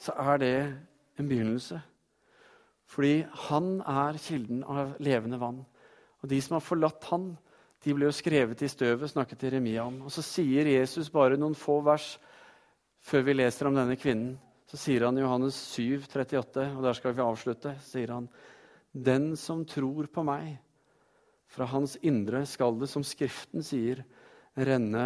så 0.00 0.14
er 0.32 0.40
det 0.42 0.56
en 1.18 1.28
begynnelse. 1.28 1.80
Fordi 2.90 3.24
han 3.48 3.78
er 3.80 4.20
kilden 4.20 4.62
av 4.68 4.94
levende 5.02 5.40
vann. 5.40 5.62
Og 6.22 6.30
de 6.30 6.40
som 6.42 6.58
har 6.58 6.64
forlatt 6.64 7.04
han, 7.10 7.32
de 7.84 7.92
ble 7.92 8.08
jo 8.08 8.16
skrevet 8.16 8.62
i 8.64 8.70
støvet, 8.70 9.10
snakket 9.12 9.44
Jeremia 9.44 9.84
om. 9.84 10.02
Og 10.06 10.12
så 10.12 10.24
sier 10.24 10.68
Jesus 10.68 11.10
bare 11.12 11.38
noen 11.40 11.56
få 11.58 11.80
vers 11.84 12.14
før 13.04 13.26
vi 13.26 13.36
leser 13.36 13.68
om 13.68 13.76
denne 13.76 13.98
kvinnen. 14.00 14.38
Så 14.70 14.80
sier 14.80 15.04
han 15.04 15.18
i 15.18 15.22
Johannes 15.22 15.56
7, 15.74 16.06
38, 16.08 16.70
og 16.72 16.80
der 16.86 16.96
skal 16.96 17.12
vi 17.16 17.24
avslutte, 17.24 17.74
sier 17.84 18.14
han 18.14 18.30
Den 18.90 19.34
som 19.36 19.66
tror 19.68 20.08
på 20.08 20.24
meg, 20.24 20.54
fra 21.50 21.68
hans 21.70 21.98
indre 22.02 22.40
skal 22.48 22.78
det, 22.80 22.88
som 22.90 23.04
Skriften 23.06 23.62
sier, 23.62 24.00
renne 24.56 25.04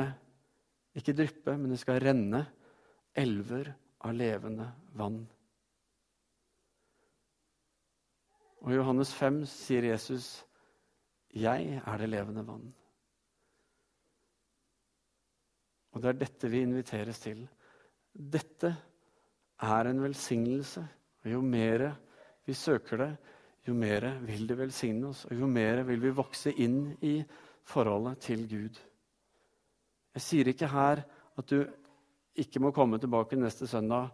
Ikke 0.97 1.17
dryppe, 1.17 1.57
men 1.59 1.73
det 1.73 1.81
skal 1.83 2.01
renne 2.03 2.47
elver 3.19 3.75
av 4.01 4.15
levende 4.15 4.69
vann. 4.99 5.21
Og 8.63 8.73
I 8.73 8.79
Johannes 8.79 9.15
5 9.15 9.45
sier 9.47 9.91
Jesus, 9.91 10.45
'Jeg 11.35 11.83
er 11.87 11.97
det 11.99 12.09
levende 12.09 12.47
vann'. 12.47 12.73
Og 15.93 16.03
det 16.03 16.09
er 16.09 16.19
dette 16.19 16.51
vi 16.51 16.63
inviteres 16.63 17.19
til. 17.19 17.49
Dette 18.15 18.77
er 19.63 19.89
en 19.89 20.03
velsignelse. 20.03 20.89
Og 21.25 21.31
jo 21.33 21.41
mer 21.41 21.95
vi 22.47 22.55
søker 22.55 22.97
det, 22.97 23.17
jo 23.69 23.75
mer 23.75 24.07
vil 24.25 24.47
det 24.49 24.59
velsigne 24.59 25.09
oss, 25.09 25.25
og 25.25 25.37
jo 25.37 25.47
mer 25.47 25.83
vil 25.83 26.01
vi 26.01 26.15
vokse 26.17 26.53
inn 26.53 26.97
i 27.05 27.19
forholdet 27.69 28.23
til 28.25 28.47
Gud. 28.49 28.79
Jeg 30.15 30.23
sier 30.25 30.49
ikke 30.49 30.71
her 30.73 31.03
at 31.39 31.51
du 31.51 31.67
ikke 32.39 32.63
må 32.63 32.73
komme 32.75 33.01
tilbake 33.01 33.39
neste 33.39 33.67
søndag 33.71 34.11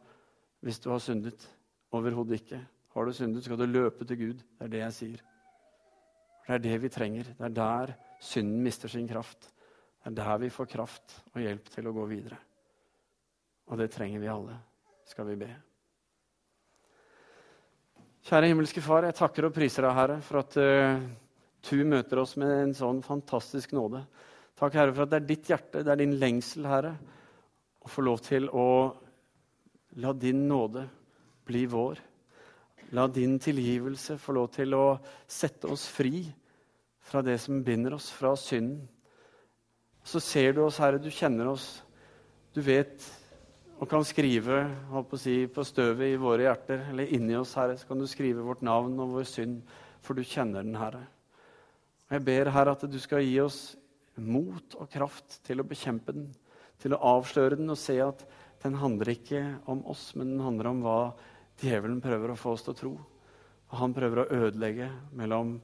hvis 0.65 0.81
du 0.81 0.91
har 0.93 1.03
syndet. 1.03 1.45
Overhodet 1.95 2.41
ikke. 2.41 2.61
Har 2.95 3.07
du 3.07 3.13
syndet, 3.13 3.45
skal 3.45 3.59
du 3.61 3.67
løpe 3.69 4.07
til 4.07 4.19
Gud. 4.21 4.43
Det 4.43 4.67
er 4.67 4.73
det 4.73 4.83
jeg 4.83 4.97
sier. 4.99 5.25
Det 6.47 6.57
er 6.57 6.65
det 6.65 6.79
vi 6.83 6.93
trenger. 6.93 7.29
Det 7.37 7.47
er 7.49 7.55
der 7.57 7.95
synden 8.25 8.63
mister 8.65 8.89
sin 8.89 9.09
kraft. 9.09 9.51
Det 10.05 10.13
er 10.13 10.19
der 10.21 10.43
vi 10.43 10.51
får 10.53 10.69
kraft 10.73 11.21
og 11.35 11.41
hjelp 11.41 11.71
til 11.73 11.89
å 11.89 11.95
gå 11.97 12.09
videre. 12.11 12.39
Og 13.73 13.81
det 13.81 13.89
trenger 13.95 14.21
vi 14.21 14.29
alle, 14.29 14.59
skal 15.09 15.29
vi 15.31 15.39
be. 15.41 15.49
Kjære 18.25 18.51
himmelske 18.51 18.81
Far, 18.85 19.05
jeg 19.05 19.17
takker 19.17 19.49
og 19.49 19.55
priser 19.57 19.85
deg, 19.85 19.97
Herre, 19.97 20.19
for 20.25 20.41
at 20.41 20.55
uh, 20.61 21.01
du 21.65 21.81
møter 21.89 22.21
oss 22.23 22.37
med 22.41 22.53
en 22.53 22.77
sånn 22.77 23.03
fantastisk 23.05 23.73
nåde. 23.77 24.01
Takk, 24.57 24.77
Herre, 24.77 24.95
for 24.97 25.05
at 25.05 25.13
det 25.13 25.19
er 25.19 25.27
ditt 25.29 25.51
hjerte, 25.51 25.83
det 25.85 25.93
er 25.93 26.01
din 26.01 26.17
lengsel, 26.21 26.69
Herre, 26.69 26.95
å 27.85 27.91
få 27.93 28.05
lov 28.05 28.23
til 28.25 28.49
å 28.49 28.67
la 30.01 30.13
din 30.17 30.47
nåde 30.49 30.87
bli 31.45 31.67
vår. 31.71 32.01
La 32.97 33.07
din 33.09 33.37
tilgivelse 33.43 34.17
få 34.21 34.35
lov 34.37 34.51
til 34.55 34.75
å 34.77 34.87
sette 35.29 35.69
oss 35.71 35.87
fri 35.91 36.25
fra 37.05 37.23
det 37.25 37.37
som 37.43 37.63
binder 37.65 37.97
oss, 37.97 38.09
fra 38.13 38.33
synden. 38.41 38.87
Så 40.05 40.21
ser 40.21 40.57
du 40.57 40.65
oss, 40.65 40.81
Herre, 40.81 41.01
du 41.01 41.11
kjenner 41.13 41.49
oss. 41.53 41.83
Du 42.55 42.61
vet 42.65 43.05
og 43.81 43.89
kan 43.91 44.05
skrive 44.07 44.63
på, 45.11 45.19
si, 45.19 45.35
på 45.51 45.65
støvet 45.67 46.15
i 46.15 46.21
våre 46.21 46.47
hjerter, 46.47 46.87
eller 46.93 47.11
inni 47.13 47.35
oss, 47.37 47.57
Herre, 47.59 47.77
så 47.77 47.89
kan 47.89 48.01
du 48.01 48.07
skrive 48.09 48.45
vårt 48.47 48.63
navn 48.65 48.95
og 49.03 49.17
vår 49.17 49.27
synd, 49.29 49.59
for 50.05 50.17
du 50.17 50.25
kjenner 50.25 50.65
den, 50.65 50.77
Herre. 50.79 51.03
Og 52.07 52.17
Jeg 52.17 52.25
ber, 52.25 52.53
Herre, 52.55 52.77
at 52.77 52.87
du 52.89 52.99
skal 53.03 53.25
gi 53.25 53.37
oss 53.43 53.61
mot 54.15 54.77
og 54.79 54.89
kraft 54.93 55.41
til 55.45 55.61
å 55.61 55.67
bekjempe 55.67 56.15
den 56.15 56.29
til 56.83 56.95
å 56.95 57.03
avsløre 57.15 57.59
den 57.59 57.73
og 57.73 57.81
se 57.81 57.97
at 58.03 58.25
den 58.65 58.79
handler 58.81 59.13
ikke 59.13 59.43
om 59.71 59.83
oss, 59.93 60.13
men 60.17 60.35
den 60.35 60.45
handler 60.45 60.71
om 60.71 60.83
hva 60.85 60.99
djevelen 61.61 62.01
prøver 62.05 62.33
å 62.33 62.39
få 62.39 62.55
oss 62.57 62.65
til 62.65 62.75
å 62.75 62.79
tro. 62.79 62.93
Og 63.71 63.77
han 63.81 63.95
prøver 63.97 64.23
å 64.23 64.29
ødelegge 64.47 64.89
mellom 65.17 65.59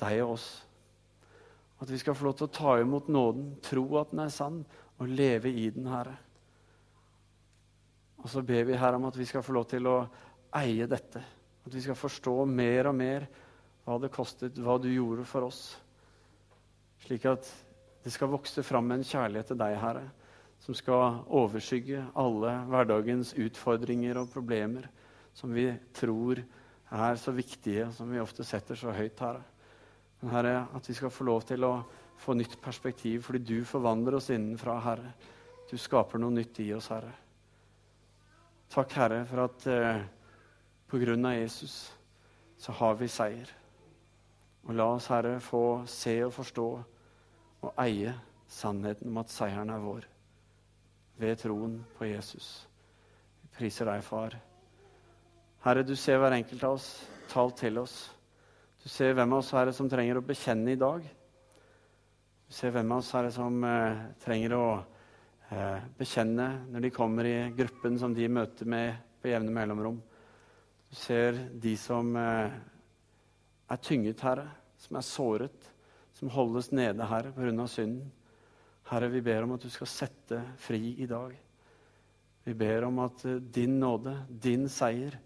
deg 0.00 0.22
og 0.24 0.36
oss. 0.36 0.48
At 1.82 1.90
vi 1.90 1.98
skal 2.00 2.16
få 2.16 2.28
lov 2.28 2.36
til 2.38 2.48
å 2.48 2.54
ta 2.54 2.76
imot 2.80 3.10
nåden, 3.12 3.56
tro 3.64 3.84
at 4.00 4.12
den 4.12 4.22
er 4.24 4.32
sann, 4.32 4.62
og 5.02 5.10
leve 5.10 5.50
i 5.50 5.66
den, 5.74 5.88
Herre. 5.90 6.14
Og 8.22 8.30
så 8.30 8.40
ber 8.46 8.64
vi 8.68 8.78
Herre 8.78 8.96
om 9.00 9.08
at 9.10 9.18
vi 9.18 9.26
skal 9.28 9.42
få 9.44 9.56
lov 9.56 9.66
til 9.68 9.88
å 9.90 9.98
eie 10.56 10.86
dette. 10.88 11.20
At 11.64 11.74
vi 11.74 11.82
skal 11.82 11.98
forstå 11.98 12.36
mer 12.48 12.88
og 12.88 12.96
mer 12.96 13.26
hva 13.84 13.98
det 14.00 14.12
kostet, 14.14 14.56
hva 14.56 14.78
du 14.80 14.88
gjorde 14.88 15.26
for 15.28 15.48
oss. 15.48 15.62
Slik 17.04 17.26
at 17.28 17.48
det 18.04 18.12
skal 18.14 18.32
vokse 18.32 18.64
fram 18.64 18.94
en 18.94 19.04
kjærlighet 19.04 19.50
til 19.52 19.60
deg, 19.60 19.76
Herre, 19.80 20.06
som 20.64 20.76
skal 20.76 21.18
overskygge 21.28 22.06
alle 22.16 22.54
hverdagens 22.70 23.34
utfordringer 23.36 24.16
og 24.16 24.30
problemer 24.32 24.86
som 25.36 25.52
vi 25.52 25.66
tror 25.92 26.40
er 26.94 27.18
så 27.20 27.34
viktige, 27.34 27.88
og 27.88 27.92
som 27.96 28.12
vi 28.12 28.22
ofte 28.22 28.46
setter 28.46 28.78
så 28.78 28.94
høyt, 28.94 29.18
Herre. 29.20 29.42
Men 30.22 30.32
Herre, 30.32 30.54
at 30.72 30.88
vi 30.88 30.96
skal 30.96 31.12
få 31.12 31.26
lov 31.28 31.42
til 31.44 31.66
å 31.66 31.74
få 32.22 32.36
nytt 32.38 32.56
perspektiv, 32.62 33.26
fordi 33.26 33.42
du 33.44 33.58
forvandler 33.68 34.16
oss 34.16 34.30
innenfra, 34.32 34.78
Herre. 34.84 35.10
Du 35.68 35.76
skaper 35.80 36.22
noe 36.22 36.32
nytt 36.32 36.62
i 36.62 36.70
oss, 36.76 36.88
Herre. 36.94 37.12
Takk, 38.72 38.96
Herre, 38.96 39.20
for 39.28 39.44
at 39.44 39.68
eh, 39.68 40.00
på 40.88 41.02
grunn 41.02 41.28
av 41.28 41.36
Jesus 41.36 41.76
så 42.62 42.72
har 42.78 42.96
vi 43.02 43.10
seier. 43.10 43.52
Og 44.64 44.72
la 44.78 44.88
oss, 44.94 45.10
Herre, 45.12 45.36
få 45.44 45.82
se 45.90 46.16
og 46.24 46.32
forstå 46.38 46.70
og 47.64 47.70
eie 47.84 48.16
sannheten 48.48 49.10
om 49.12 49.20
at 49.20 49.32
seieren 49.34 49.72
er 49.74 49.84
vår 49.84 50.13
ved 51.20 51.38
troen 51.38 51.78
på 51.98 52.08
Jesus. 52.08 52.66
Vi 53.42 53.52
priser 53.58 53.88
deg, 53.88 54.02
far. 54.04 54.36
Herre, 55.64 55.84
du 55.86 55.94
ser 55.96 56.18
hver 56.20 56.36
enkelt 56.36 56.64
av 56.66 56.78
oss. 56.78 56.88
Tal 57.30 57.54
til 57.56 57.78
oss. 57.80 57.94
Du 58.82 58.90
ser 58.92 59.14
hvem 59.16 59.32
av 59.32 59.40
oss 59.40 59.52
herre, 59.56 59.72
som 59.72 59.88
trenger 59.88 60.18
å 60.20 60.26
bekjenne 60.26 60.74
i 60.74 60.80
dag. 60.80 61.04
Du 62.44 62.52
ser 62.52 62.74
hvem 62.74 62.90
av 62.92 63.00
oss 63.00 63.12
herre, 63.16 63.30
som 63.32 63.62
eh, 63.64 64.02
trenger 64.20 64.56
å 64.58 64.66
eh, 65.48 65.86
bekjenne 65.96 66.48
når 66.68 66.84
de 66.84 66.90
kommer 66.92 67.28
i 67.30 67.38
gruppen 67.56 67.96
som 68.00 68.12
de 68.12 68.28
møter 68.28 68.68
med 68.68 68.98
på 69.22 69.30
jevne 69.32 69.54
mellomrom. 69.56 70.02
Du 70.90 70.98
ser 71.00 71.38
de 71.62 71.72
som 71.80 72.12
eh, 72.20 72.58
er 73.72 73.80
tynget, 73.80 74.20
Herre, 74.20 74.50
som 74.76 75.00
er 75.00 75.06
såret, 75.08 75.70
som 76.14 76.28
holdes 76.30 76.68
nede, 76.76 77.08
Herre, 77.08 77.32
pga. 77.32 77.66
synden. 77.66 78.12
Herre, 78.90 79.08
vi 79.08 79.22
ber 79.24 79.46
om 79.46 79.54
at 79.56 79.64
du 79.64 79.70
skal 79.72 79.88
sette 79.88 80.40
fri 80.60 80.94
i 81.00 81.06
dag. 81.08 81.32
Vi 82.44 82.54
ber 82.54 82.84
om 82.84 82.98
at 83.06 83.24
eh, 83.24 83.40
din 83.40 83.78
nåde, 83.80 84.18
din 84.28 84.68
seier, 84.68 85.16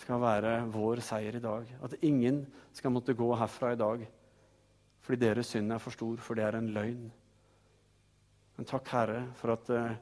skal 0.00 0.20
være 0.22 0.52
vår 0.72 1.02
seier 1.04 1.36
i 1.36 1.42
dag. 1.42 1.72
At 1.84 1.98
ingen 2.06 2.44
skal 2.72 2.94
måtte 2.94 3.16
gå 3.18 3.26
herfra 3.36 3.74
i 3.74 3.80
dag 3.80 4.06
fordi 5.00 5.16
deres 5.24 5.48
synd 5.48 5.72
er 5.72 5.80
for 5.80 5.96
stor, 5.96 6.20
for 6.22 6.36
det 6.36 6.44
er 6.44 6.56
en 6.58 6.68
løgn. 6.74 7.06
Men 8.56 8.66
takk, 8.68 8.88
Herre, 8.92 9.22
for 9.34 9.54
at 9.54 9.70
uh, 9.72 9.94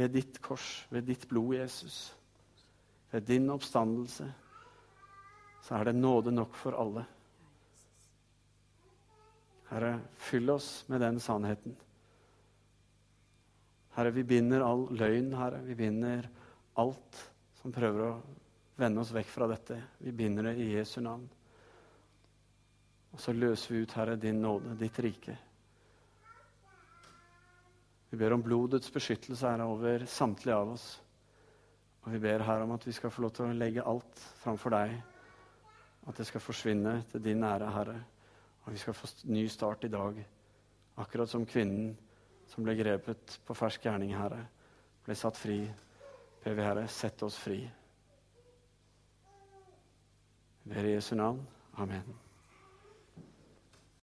ved 0.00 0.14
ditt 0.16 0.40
kors, 0.42 0.86
ved 0.90 1.04
ditt 1.06 1.28
blod, 1.28 1.52
Jesus, 1.58 2.16
ved 3.12 3.28
din 3.28 3.50
oppstandelse, 3.52 4.26
så 5.62 5.76
er 5.76 5.84
det 5.84 5.94
nåde 5.94 6.32
nok 6.32 6.56
for 6.58 6.74
alle. 6.80 7.04
Herre, 9.72 10.00
fyll 10.20 10.50
oss 10.52 10.84
med 10.92 11.00
den 11.00 11.20
sannheten. 11.20 11.76
Herre, 13.96 14.10
vi 14.10 14.24
binder 14.24 14.60
all 14.60 14.84
løgn, 14.92 15.32
Herre. 15.36 15.62
Vi 15.64 15.76
binder 15.76 16.28
alt 16.80 17.20
som 17.60 17.72
prøver 17.72 18.04
å 18.04 18.12
vende 18.76 19.00
oss 19.00 19.12
vekk 19.16 19.30
fra 19.32 19.48
dette. 19.48 19.78
Vi 20.04 20.12
binder 20.16 20.50
det 20.50 20.58
i 20.60 20.74
Jesu 20.74 21.00
navn. 21.00 21.24
Og 23.12 23.20
så 23.20 23.32
løser 23.32 23.72
vi 23.72 23.82
ut, 23.84 23.96
Herre, 23.96 24.20
din 24.20 24.40
nåde, 24.44 24.76
ditt 24.80 25.00
rike. 25.04 25.38
Vi 28.12 28.20
ber 28.20 28.36
om 28.36 28.44
blodets 28.44 28.92
beskyttelse 28.92 29.48
Herre, 29.54 29.72
over 29.72 30.04
samtlige 30.04 30.56
av 30.56 30.76
oss. 30.76 30.88
Og 32.04 32.12
vi 32.12 32.20
ber 32.20 32.44
Herre, 32.44 32.68
om 32.68 32.76
at 32.76 32.84
vi 32.84 32.92
skal 32.92 33.12
få 33.12 33.24
lov 33.24 33.36
til 33.36 33.48
å 33.48 33.56
legge 33.56 33.88
alt 33.88 34.24
framfor 34.42 34.76
deg. 34.76 34.98
At 36.08 36.18
det 36.18 36.28
skal 36.28 36.44
forsvinne 36.44 36.98
til 37.08 37.24
din 37.24 37.44
ære, 37.48 37.72
Herre. 37.72 38.00
Og 38.64 38.72
vi 38.72 38.78
skal 38.78 38.94
få 38.94 39.08
ny 39.24 39.46
start 39.48 39.84
i 39.84 39.92
dag. 39.92 40.18
Akkurat 40.96 41.28
som 41.28 41.46
kvinnen 41.46 41.96
som 42.46 42.64
ble 42.64 42.74
grepet 42.76 43.38
på 43.46 43.56
fersk 43.56 43.86
gjerning, 43.86 44.12
Herre, 44.16 44.44
ble 45.06 45.16
satt 45.16 45.38
fri. 45.40 45.62
Ber 46.44 46.58
vi, 46.58 46.66
Herre, 46.66 46.88
sett 46.88 47.22
oss 47.22 47.38
fri. 47.40 47.62
Ved 50.64 50.92
Jesu 50.92 51.14
navn. 51.16 51.40
Amen. 51.80 52.31